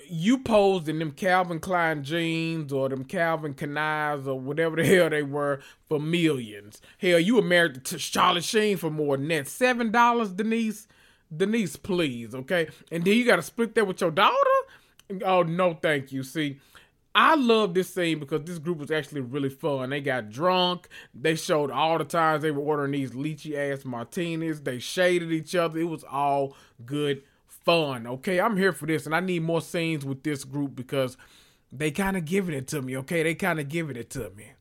[0.09, 5.09] you posed in them Calvin Klein jeans or them Calvin Knives or whatever the hell
[5.09, 6.81] they were for millions.
[6.97, 9.47] Hell, you were married to Charlie Sheen for more than that.
[9.47, 10.87] Seven dollars, Denise.
[11.35, 12.67] Denise, please, okay?
[12.91, 14.35] And then you got to split that with your daughter?
[15.23, 16.23] Oh, no, thank you.
[16.23, 16.59] See,
[17.13, 19.89] I love this scene because this group was actually really fun.
[19.89, 20.89] They got drunk.
[21.13, 24.61] They showed all the times they were ordering these lychee ass martinis.
[24.61, 25.79] They shaded each other.
[25.79, 28.05] It was all good fun.
[28.05, 31.17] Okay, I'm here for this, and I need more scenes with this group because
[31.71, 32.97] they kind of giving it to me.
[32.97, 34.51] Okay, they kind of giving it to me.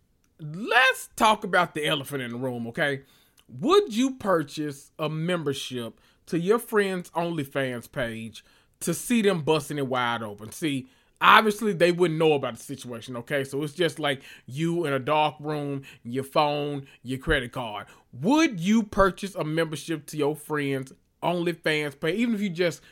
[0.40, 2.66] Let's talk about the elephant in the room.
[2.68, 3.03] Okay,
[3.48, 8.44] would you purchase a membership to your friend's OnlyFans page
[8.80, 10.52] to see them busting it wide open?
[10.52, 10.88] See
[11.20, 13.44] obviously they wouldn't know about the situation okay?
[13.44, 17.87] So it's just like you in a dark room your phone your credit card.
[18.12, 22.82] Would you purchase a membership to your friends OnlyFans pay even if you just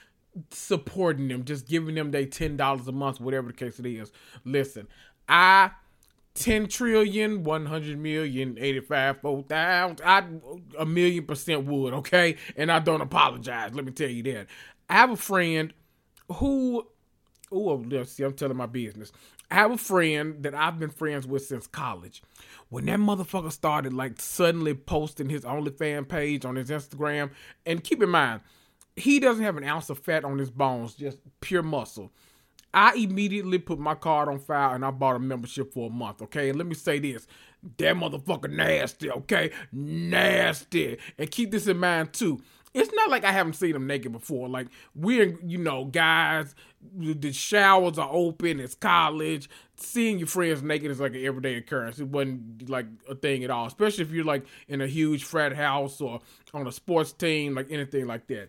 [0.51, 4.13] supporting them just giving them their $10 a month whatever the case it is?
[4.45, 4.89] Listen
[5.29, 5.71] i
[6.35, 10.25] 10 trillion 100 million 85 4,000 I
[10.79, 14.47] a million percent would okay and I don't apologize let me tell you that
[14.89, 15.75] I have a friend
[16.33, 16.87] who
[17.53, 19.13] oh, let's see, I'm telling my business.
[19.51, 22.23] I have a friend that I've been friends with since college.
[22.71, 27.31] When that motherfucker started like suddenly posting his OnlyFans page on his Instagram,
[27.67, 28.41] and keep in mind,
[28.97, 32.11] he doesn't have an ounce of fat on his bones, just pure muscle.
[32.75, 36.23] I immediately put my card on file and I bought a membership for a month.
[36.23, 37.27] Okay, and let me say this:
[37.79, 39.11] that motherfucker nasty.
[39.11, 40.99] Okay, nasty.
[41.19, 42.43] And keep this in mind too
[42.75, 44.49] it's not like I haven't seen him naked before.
[44.49, 46.55] Like we're, you know, guys,
[46.97, 48.61] the showers are open.
[48.61, 49.49] It's college.
[49.77, 51.99] Seeing your friends naked is like an everyday occurrence.
[51.99, 55.55] It wasn't like a thing at all, especially if you're like in a huge frat
[55.55, 56.21] house or
[56.55, 58.49] on a sports team, like anything like that.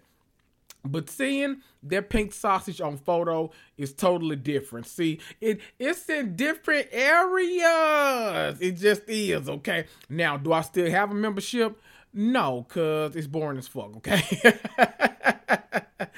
[0.85, 4.85] But seeing that pink sausage on photo is totally different.
[4.85, 8.57] See, it it's in different areas.
[8.59, 9.85] It just is, okay?
[10.09, 11.79] Now, do I still have a membership?
[12.13, 14.21] No, cause it's boring as fuck, okay?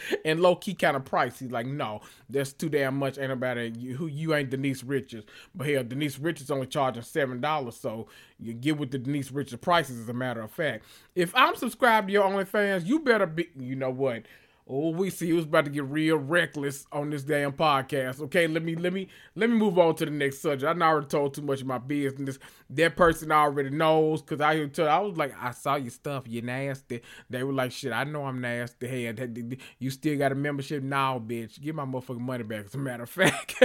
[0.25, 1.49] and low key kind of pricey.
[1.51, 3.17] Like, no, that's too damn much.
[3.17, 5.25] Ain't nobody you who you ain't Denise Richards.
[5.53, 8.07] But hell, Denise Richards only charging seven dollars, so
[8.39, 10.85] you get with the Denise Richards prices as a matter of fact.
[11.15, 14.23] If I'm subscribed to your OnlyFans, you better be you know what?
[14.67, 18.19] Oh, we see who's about to get real reckless on this damn podcast.
[18.19, 20.81] Okay, let me let me let me move on to the next subject.
[20.81, 22.39] I already told too much of my business.
[22.71, 26.41] That person already knows because I tell I was like, I saw your stuff, you
[26.41, 27.01] nasty.
[27.29, 28.87] They were like, shit, I know I'm nasty.
[28.87, 31.61] Hey, you still got a membership now, bitch.
[31.61, 32.65] Give my motherfucking money back.
[32.65, 33.63] As a matter of fact,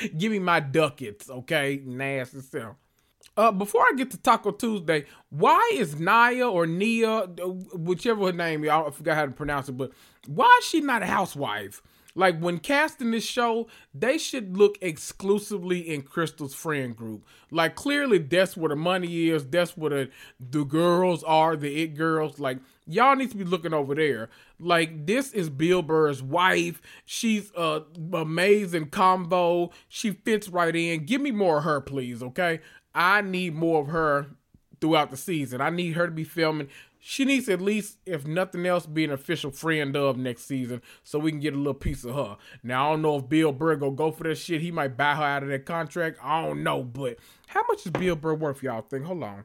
[0.18, 1.80] give me my ducats, okay?
[1.82, 2.76] Nasty self.
[3.36, 7.26] Uh, before I get to Taco Tuesday, why is Naya or Nia,
[7.74, 9.92] whichever her name, I forgot how to pronounce it, but
[10.26, 11.82] why is she not a housewife?
[12.16, 17.26] Like when casting this show, they should look exclusively in Crystal's friend group.
[17.50, 19.46] Like clearly that's where the money is.
[19.46, 22.40] That's where the, the girls are, the it girls.
[22.40, 24.30] Like y'all need to be looking over there.
[24.58, 26.80] Like this is Bill Burr's wife.
[27.04, 27.82] She's a
[28.14, 29.70] amazing combo.
[29.88, 31.04] She fits right in.
[31.04, 32.22] Give me more of her, please.
[32.22, 32.60] Okay.
[32.96, 34.26] I need more of her
[34.80, 35.60] throughout the season.
[35.60, 36.68] I need her to be filming.
[36.98, 41.18] She needs at least, if nothing else, be an official friend of next season so
[41.18, 42.36] we can get a little piece of her.
[42.62, 44.62] Now, I don't know if Bill Burr go go for that shit.
[44.62, 46.18] He might buy her out of that contract.
[46.22, 49.04] I don't know, but how much is Bill Burr worth, y'all think?
[49.04, 49.44] Hold on.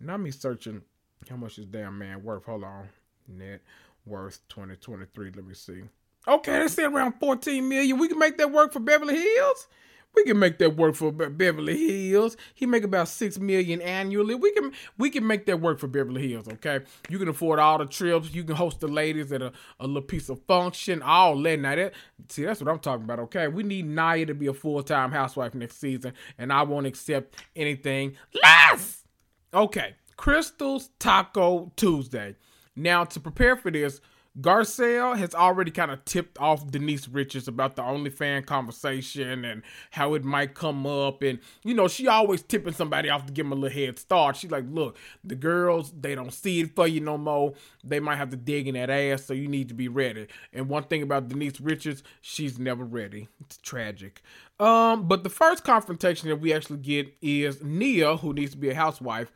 [0.00, 0.82] Now me searching
[1.28, 2.44] how much is damn man worth.
[2.46, 2.88] Hold on.
[3.28, 3.60] Net
[4.06, 5.32] worth 2023.
[5.36, 5.82] Let me see.
[6.26, 7.98] Okay, they around 14 million.
[7.98, 9.68] We can make that work for Beverly Hills.
[10.16, 12.38] We can make that work for Beverly Hills.
[12.54, 14.34] He make about six million annually.
[14.34, 16.48] We can we can make that work for Beverly Hills.
[16.48, 18.32] Okay, you can afford all the trips.
[18.34, 21.02] You can host the ladies at a, a little piece of function.
[21.02, 21.92] All that now that
[22.28, 23.20] see that's what I'm talking about.
[23.20, 26.86] Okay, we need Naya to be a full time housewife next season, and I won't
[26.86, 29.04] accept anything less.
[29.52, 32.36] Okay, Crystal's Taco Tuesday.
[32.74, 34.00] Now to prepare for this,
[34.40, 40.14] Garcelle has already kind of tipped off Denise Richards about the OnlyFans conversation and how
[40.14, 41.22] it might come up.
[41.22, 44.36] And, you know, she always tipping somebody off to give them a little head start.
[44.36, 47.54] She's like, look, the girls, they don't see it for you no more.
[47.82, 50.26] They might have to dig in that ass, so you need to be ready.
[50.52, 53.28] And one thing about Denise Richards, she's never ready.
[53.40, 54.20] It's tragic.
[54.60, 58.70] Um, but the first confrontation that we actually get is Nia, who needs to be
[58.70, 59.30] a housewife,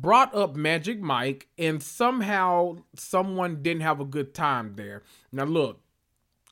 [0.00, 5.02] brought up Magic Mike, and somehow someone didn't have a good time there.
[5.32, 5.80] Now, look,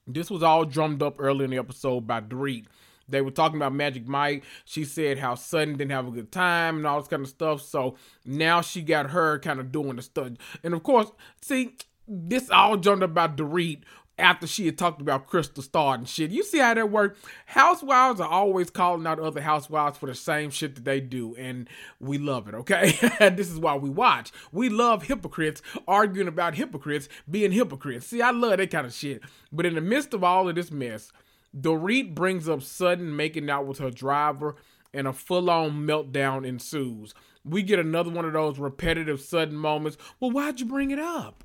[0.06, 2.64] this was all drummed up early in the episode by Dorit.
[3.06, 4.44] They were talking about Magic Mike.
[4.64, 7.60] She said how Sutton didn't have a good time and all this kind of stuff.
[7.60, 10.30] So now she got her kind of doing the stuff.
[10.62, 11.76] And of course, see,
[12.08, 13.82] this all drummed up by Dorit,
[14.18, 16.30] after she had talked about Crystal Star and shit.
[16.30, 17.20] You see how that works?
[17.46, 21.68] Housewives are always calling out other housewives for the same shit that they do, and
[21.98, 22.92] we love it, okay?
[23.30, 24.32] this is why we watch.
[24.52, 28.06] We love hypocrites arguing about hypocrites being hypocrites.
[28.06, 29.22] See, I love that kind of shit.
[29.52, 31.10] But in the midst of all of this mess,
[31.58, 34.56] Dorit brings up Sutton making out with her driver,
[34.92, 37.14] and a full on meltdown ensues.
[37.44, 39.98] We get another one of those repetitive Sutton moments.
[40.20, 41.44] Well, why'd you bring it up?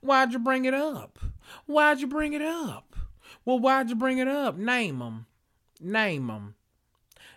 [0.00, 1.18] Why'd you bring it up?
[1.66, 2.96] Why'd you bring it up?
[3.44, 4.56] Well, why'd you bring it up?
[4.56, 5.26] Name them.
[5.80, 6.54] Name them.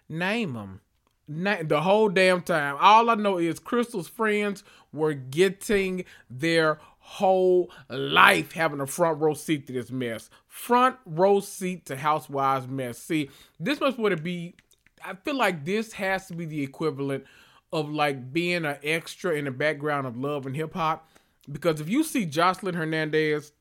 [0.09, 0.81] Name them.
[1.27, 2.75] Na- the whole damn time.
[2.79, 9.33] All I know is Crystal's friends were getting their whole life having a front row
[9.33, 10.29] seat to this mess.
[10.47, 12.97] Front row seat to Housewives mess.
[12.97, 14.55] See, this must would it be.
[15.03, 17.25] I feel like this has to be the equivalent
[17.73, 21.09] of like being an extra in the background of love and hip hop
[21.51, 23.51] because if you see Joseline Hernandez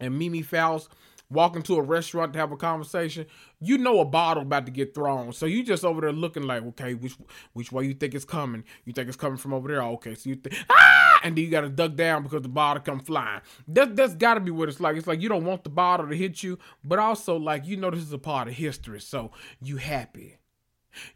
[0.00, 0.88] and Mimi Faust
[1.30, 3.26] walking to a restaurant to have a conversation,
[3.60, 5.32] you know a bottle about to get thrown.
[5.32, 7.16] So you just over there looking like, okay, which
[7.52, 8.64] which way you think it's coming?
[8.84, 9.82] You think it's coming from over there?
[9.82, 12.82] Okay, so you think ah, and then you got to duck down because the bottle
[12.82, 13.40] come flying.
[13.68, 14.96] That that's got to be what it's like.
[14.96, 17.90] It's like you don't want the bottle to hit you, but also like you know
[17.90, 20.38] this is a part of history, so you happy.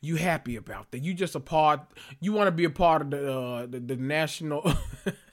[0.00, 1.04] You happy about that?
[1.04, 1.80] You just a part.
[2.20, 4.72] You want to be a part of the uh, the, the national.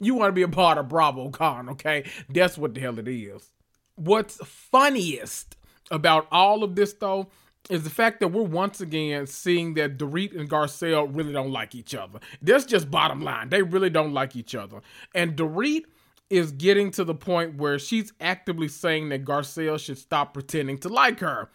[0.00, 2.04] you want to be a part of BravoCon, okay?
[2.28, 3.50] That's what the hell it is.
[3.96, 5.56] What's funniest
[5.90, 7.28] about all of this, though,
[7.70, 11.74] is the fact that we're once again seeing that Dorit and Garcelle really don't like
[11.74, 12.20] each other.
[12.40, 13.48] That's just bottom line.
[13.48, 14.80] They really don't like each other.
[15.14, 15.82] And Dorit
[16.30, 20.88] is getting to the point where she's actively saying that Garcelle should stop pretending to
[20.88, 21.48] like her.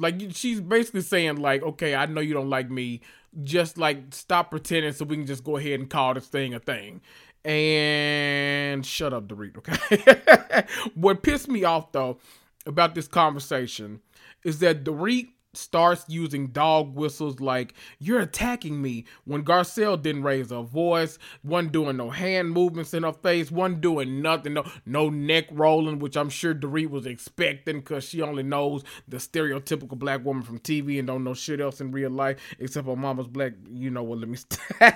[0.00, 3.02] Like she's basically saying, like, okay, I know you don't like me.
[3.42, 6.58] Just like stop pretending so we can just go ahead and call this thing a
[6.58, 7.00] thing.
[7.44, 10.66] And shut up, Dorit, okay?
[10.94, 12.18] what pissed me off though
[12.66, 14.00] about this conversation
[14.44, 20.50] is that Dorit starts using dog whistles like you're attacking me when Garcelle didn't raise
[20.50, 25.10] her voice, one doing no hand movements in her face, one doing nothing, no no
[25.10, 30.24] neck rolling, which I'm sure Dorit was expecting because she only knows the stereotypical black
[30.24, 33.52] woman from TV and don't know shit else in real life except her mama's black.
[33.72, 34.18] You know what?
[34.20, 34.36] Let me.
[34.36, 34.60] St-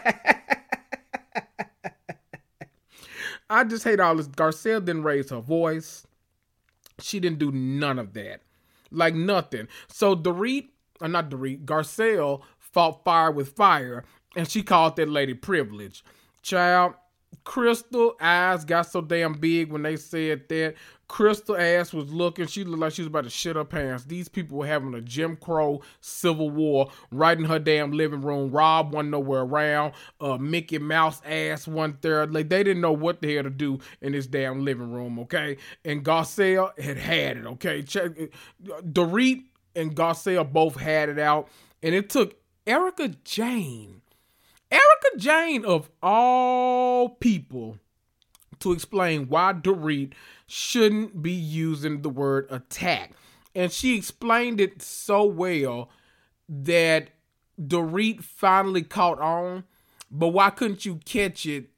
[3.51, 4.29] I just hate all this.
[4.29, 6.07] Garcelle didn't raise her voice.
[7.01, 8.41] She didn't do none of that.
[8.95, 9.69] Like nothing.
[9.89, 10.69] So Dorit,
[11.01, 14.05] or uh, not Dorit, Garcelle fought fire with fire,
[14.37, 16.05] and she called that lady privilege.
[16.43, 16.95] Child,
[17.45, 20.75] Crystal eyes got so damn big when they said that.
[21.09, 22.47] Crystal ass was looking.
[22.47, 24.05] She looked like she was about to shit her pants.
[24.05, 28.51] These people were having a Jim Crow civil war right in her damn living room.
[28.51, 29.95] Rob wasn't nowhere around.
[30.21, 32.33] Uh, Mickey Mouse ass one third.
[32.33, 35.19] Like they didn't know what the hell to do in this damn living room.
[35.21, 37.47] Okay, and Garcelle had had it.
[37.47, 38.13] Okay, check.
[38.63, 39.45] Dorit
[39.77, 41.49] and Garcelle both had it out,
[41.83, 42.37] and it took
[42.67, 44.01] Erika Jayne.
[44.71, 47.79] Erika Jayne of all people,
[48.61, 50.13] to explain why Dorit
[50.47, 53.13] shouldn't be using the word attack.
[53.55, 55.91] And she explained it so well
[56.49, 57.11] that
[57.61, 59.65] Dorit finally caught on.
[60.11, 61.71] But why couldn't you catch it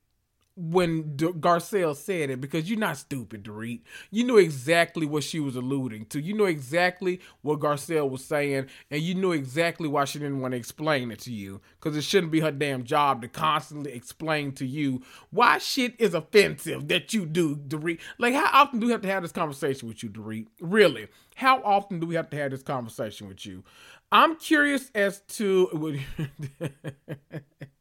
[0.57, 3.83] when D- Garcelle said it because you're not stupid, Dorit.
[4.11, 6.21] You knew exactly what she was alluding to.
[6.21, 10.53] You know exactly what Garcelle was saying, and you knew exactly why she didn't want
[10.53, 11.61] to explain it to you.
[11.79, 16.15] Because it shouldn't be her damn job to constantly explain to you why shit is
[16.15, 18.01] offensive that you do, Dorit.
[18.19, 20.47] Like, how often do we have to have this conversation with you, Dorit?
[20.61, 21.09] Really?
[21.37, 23.63] How often do we have to have this conversation with you?
[24.11, 25.99] I'm curious as to.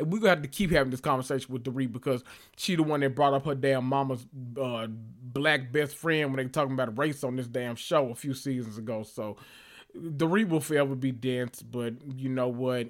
[0.00, 2.24] we gonna have to keep having this conversation with Dorit because
[2.56, 4.26] she the one that brought up her damn mama's
[4.60, 8.34] uh, black best friend when they talking about race on this damn show a few
[8.34, 9.02] seasons ago.
[9.02, 9.36] So
[9.96, 12.88] Dorit will forever be dense, but you know what?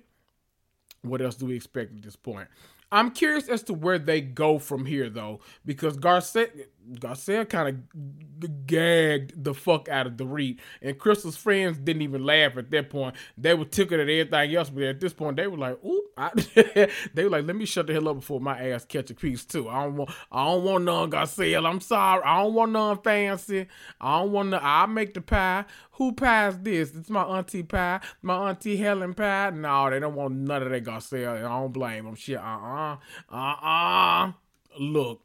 [1.03, 2.49] What else do we expect at this point?
[2.91, 6.49] I'm curious as to where they go from here, though, because Garcelle
[6.93, 12.25] Garcelle kind of g- gagged the fuck out of Dorit, and Crystal's friends didn't even
[12.25, 13.17] laugh at that point.
[13.39, 16.31] They were tickled at everything else, but at this point, they were like, "Ooh," I,
[17.15, 19.45] they were like, "Let me shut the hell up before my ass catch a piece
[19.45, 21.69] too." I don't want, I don't want none Garcelle.
[21.69, 23.67] I'm sorry, I don't want none fancy.
[24.01, 24.51] I don't want.
[24.51, 25.65] None, I make the pie.
[25.93, 26.95] Who pies this?
[26.95, 29.51] It's my auntie pie, my auntie Helen pie.
[29.51, 31.37] No, they don't want none of that Garcelle.
[31.37, 32.15] I don't blame them.
[32.15, 32.97] Shit, uh, uh-uh,
[33.31, 34.33] uh, uh, uh.
[34.79, 35.21] Look.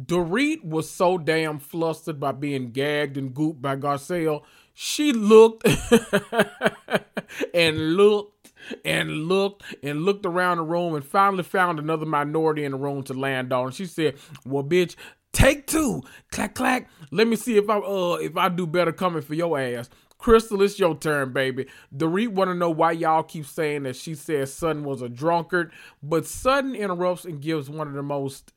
[0.00, 4.42] Dorit was so damn flustered by being gagged and gooped by Garcelle.
[4.74, 5.66] She looked
[7.54, 8.52] and looked
[8.84, 13.02] and looked and looked around the room and finally found another minority in the room
[13.04, 13.72] to land on.
[13.72, 14.94] She said, Well, bitch,
[15.32, 16.02] take two.
[16.30, 16.88] Clack clack.
[17.10, 19.90] Let me see if I uh if I do better coming for your ass.
[20.18, 21.66] Crystal, it's your turn, baby.
[21.96, 25.72] Dorit want to know why y'all keep saying that she said Sutton was a drunkard,
[26.02, 28.52] but Sutton interrupts and gives one of the most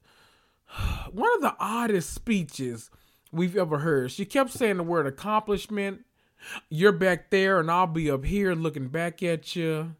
[1.12, 2.90] one of the oddest speeches
[3.32, 4.12] we've ever heard.
[4.12, 6.06] She kept saying the word accomplishment.
[6.70, 9.96] You're back there, and I'll be up here looking back at you.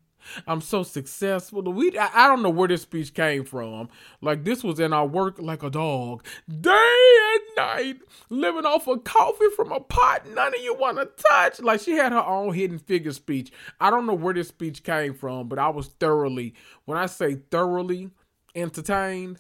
[0.46, 1.64] I'm so successful.
[1.64, 3.90] We I, I, don't know where this speech came from.
[4.22, 7.98] Like this was in our work like a dog, day and night,
[8.30, 11.60] living off of coffee from a pot none of you want to touch.
[11.60, 13.52] Like she had her own hidden figure speech.
[13.80, 16.54] I don't know where this speech came from, but I was thoroughly,
[16.86, 18.12] when I say thoroughly
[18.56, 19.40] entertained,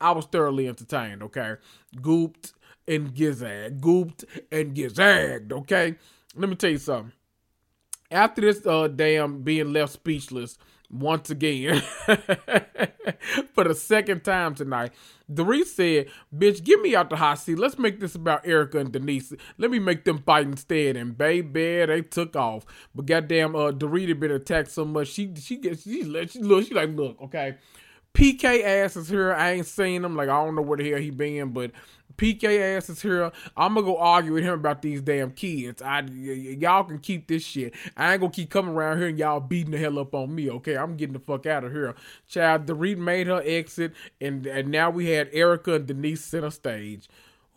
[0.00, 1.56] I was thoroughly entertained, okay?
[1.96, 2.52] Gooped
[2.86, 3.80] and gizagged.
[3.80, 5.96] Gooped and gizagged, okay?
[6.34, 7.12] Let me tell you something.
[8.10, 11.80] After this uh damn being left speechless once again
[13.54, 14.92] for the second time tonight,
[15.32, 17.58] Dorit said, Bitch, get me out the hot seat.
[17.58, 19.32] Let's make this about Erika and Denise.
[19.58, 20.96] Let me make them fight instead.
[20.96, 22.64] And baby, they took off.
[22.94, 25.08] But goddamn, uh, had been attacked so much.
[25.08, 27.56] She she gets she, she, she look she like look okay.
[28.16, 29.34] PK ass is here.
[29.34, 30.16] I ain't seen him.
[30.16, 31.70] Like I don't know where the hell he been, but
[32.16, 33.30] PK ass is here.
[33.58, 35.82] I'm gonna go argue with him about these damn kids.
[35.82, 37.74] I y- y'all can keep this shit.
[37.94, 40.50] I ain't gonna keep coming around here and y'all beating the hell up on me.
[40.50, 41.94] Okay, I'm getting the fuck out of here.
[42.26, 47.10] Child, Dorit made her exit, and and now we had Erika and Denise center stage.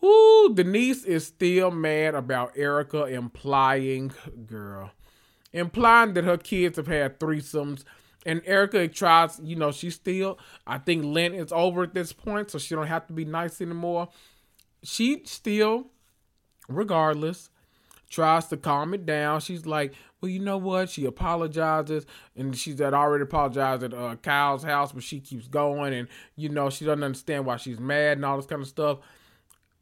[0.04, 4.12] Ooh, Denise is still mad about Erika implying,
[4.46, 4.92] girl,
[5.54, 7.86] implying that her kids have had threesomes
[8.26, 12.52] and Erika tries, you know, she's still, I think Lent is over at this point,
[12.52, 14.10] so she don't have to be nice anymore.
[14.84, 15.88] She still,
[16.68, 17.50] regardless,
[18.10, 19.40] tries to calm it down.
[19.40, 20.90] She's like, well, you know what?
[20.90, 22.06] She apologizes,
[22.36, 26.70] and she's already apologized at uh, Kyle's house, but she keeps going, and you know
[26.70, 29.00] she doesn't understand why she's mad and all this kind of stuff.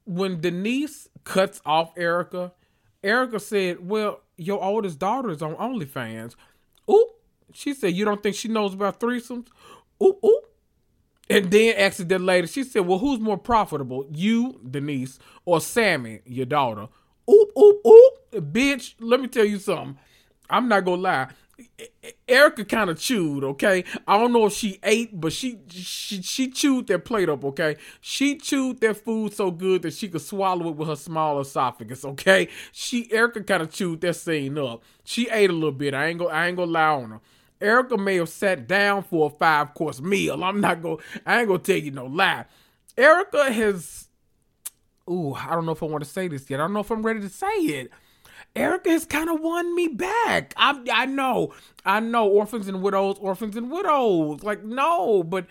[0.05, 2.51] When Denise cuts off Erika,
[3.03, 6.35] Erika said, "Well, your oldest daughter is on OnlyFans."
[7.57, 9.47] She said, You don't think she knows about threesomes?
[10.01, 10.41] Ooh, ooh.
[11.27, 16.19] And then asked that later, she said, Well, who's more profitable, you, Denise, or Sammy,
[16.23, 16.87] your daughter?
[17.27, 18.13] Oop, oop, oop.
[18.53, 19.97] Bitch, let me tell you something.
[20.51, 21.27] I'm not gonna lie.
[22.27, 23.83] Erika kind of chewed, okay?
[24.07, 27.77] I don't know if she ate, but she she she chewed that plate up, okay?
[28.01, 32.05] She chewed that food so good that she could swallow it with her small esophagus,
[32.05, 32.49] okay?
[32.71, 34.83] She Erika kind of chewed that scene up.
[35.03, 35.95] She ate a little bit.
[35.95, 37.21] I ain't gonna I ain't gonna lie on her.
[37.61, 40.43] Erika may have sat down for a five course meal.
[40.43, 42.45] I'm not gonna I ain't gonna tell you no lie.
[42.97, 44.07] Erika has
[45.09, 46.59] ooh, I don't know if I want to say this yet.
[46.59, 47.91] I don't know if I'm ready to say it.
[48.55, 50.53] Erika has kind of won me back.
[50.57, 51.53] I I know,
[51.85, 54.43] I know, orphans and widows, orphans and widows.
[54.43, 55.45] Like no, but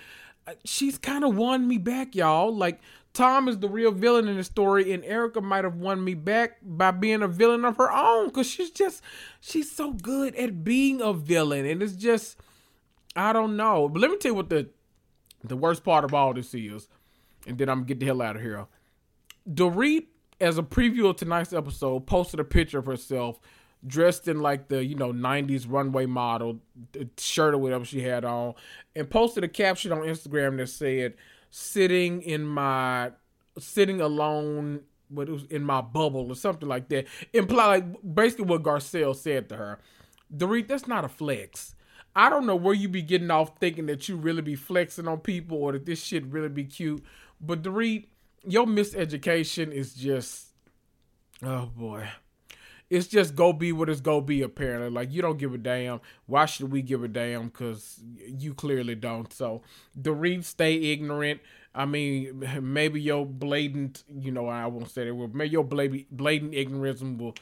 [0.47, 2.55] uh, she's kind of won me back, y'all.
[2.55, 2.81] Like
[3.17, 6.59] Tom is the real villain in the story, and Erika might have won me back
[6.62, 9.03] by being a villain of her own because she's just
[9.41, 12.37] she's so good at being a villain, and it's just
[13.17, 13.89] I don't know.
[13.89, 14.69] But let me tell you what the
[15.43, 16.89] the worst part of all this is,
[17.47, 18.67] and then I'm gonna get the hell out of here.
[19.51, 20.09] Dorit,
[20.39, 23.41] as a preview of tonight's episode, posted a picture of herself
[23.87, 26.61] dressed in like the you know 90s runway model
[27.17, 28.55] shirt or whatever she had on
[28.95, 31.14] and posted a caption on instagram that said
[31.51, 33.13] sitting in my
[33.59, 37.07] sitting alone what it was in my bubble or something like that.
[37.33, 39.79] Imply like basically what Garcelle said to her.
[40.35, 41.75] Dorit, that's not a flex.
[42.15, 45.19] I don't know where you be getting off thinking that you really be flexing on
[45.21, 47.05] people or that this shit really be cute.
[47.41, 48.07] But Dorit,
[48.47, 50.49] your miseducation is just
[51.43, 52.09] oh boy
[52.89, 54.91] it's just go be what it's go be apparently.
[54.91, 56.01] Like you don't give a damn.
[56.26, 57.49] Why should we give a damn?
[57.49, 59.32] Because you clearly don't.
[59.32, 59.62] So
[60.01, 61.41] Dorit stay ignorant.
[61.74, 66.53] I mean maybe your blatant you know i won't say that word maybe your blatant,
[66.53, 67.34] ignorism will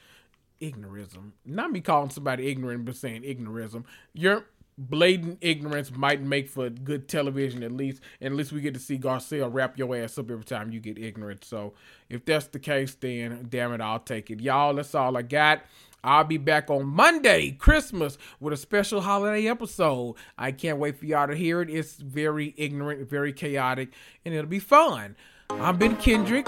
[0.60, 1.32] ignorism?
[1.44, 3.84] Not me calling somebody ignorant but saying ignorism.
[4.12, 4.46] Your
[4.76, 8.80] blatant ignorance might make for good television at least and at least we get to
[8.80, 11.74] see Garcelle wrap your ass up every time you get ignorant so
[12.08, 15.62] if that's the case then damn it i'll take it y'all that's all i got
[16.04, 20.16] I'll be back on Monday, Christmas, with a special holiday episode.
[20.36, 21.70] I can't wait for y'all to hear it.
[21.70, 23.88] It's very ignorant, very chaotic,
[24.22, 25.16] and it'll be fun.
[25.48, 26.46] I'm Ben Kendrick,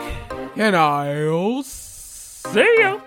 [0.57, 3.01] and I'll see ya.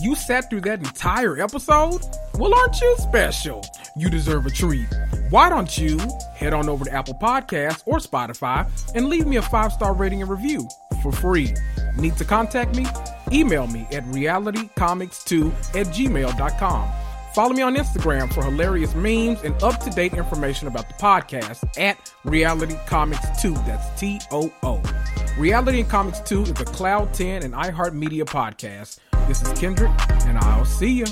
[0.00, 2.00] You sat through that entire episode?
[2.38, 3.62] Well, aren't you special?
[3.96, 4.86] You deserve a treat.
[5.28, 5.98] Why don't you
[6.34, 10.22] head on over to Apple Podcasts or Spotify and leave me a five star rating
[10.22, 10.66] and review
[11.02, 11.52] for free?
[11.98, 12.86] Need to contact me?
[13.30, 16.90] Email me at realitycomicstoo at gmail.com.
[17.34, 21.62] Follow me on Instagram for hilarious memes and up to date information about the podcast
[21.78, 23.52] at Reality Comics Too.
[23.66, 24.82] That's T O O.
[25.38, 28.98] Reality and Comics Too is a Cloud 10 and iHeartMedia podcast.
[29.28, 29.92] This is Kendrick,
[30.26, 31.06] and I'll see you.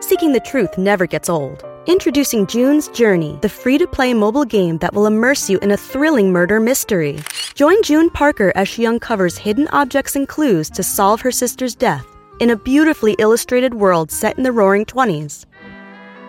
[0.00, 1.64] Seeking the truth never gets old.
[1.86, 5.76] Introducing June's Journey, the free to play mobile game that will immerse you in a
[5.76, 7.18] thrilling murder mystery.
[7.54, 12.06] Join June Parker as she uncovers hidden objects and clues to solve her sister's death
[12.40, 15.44] in a beautifully illustrated world set in the roaring 20s.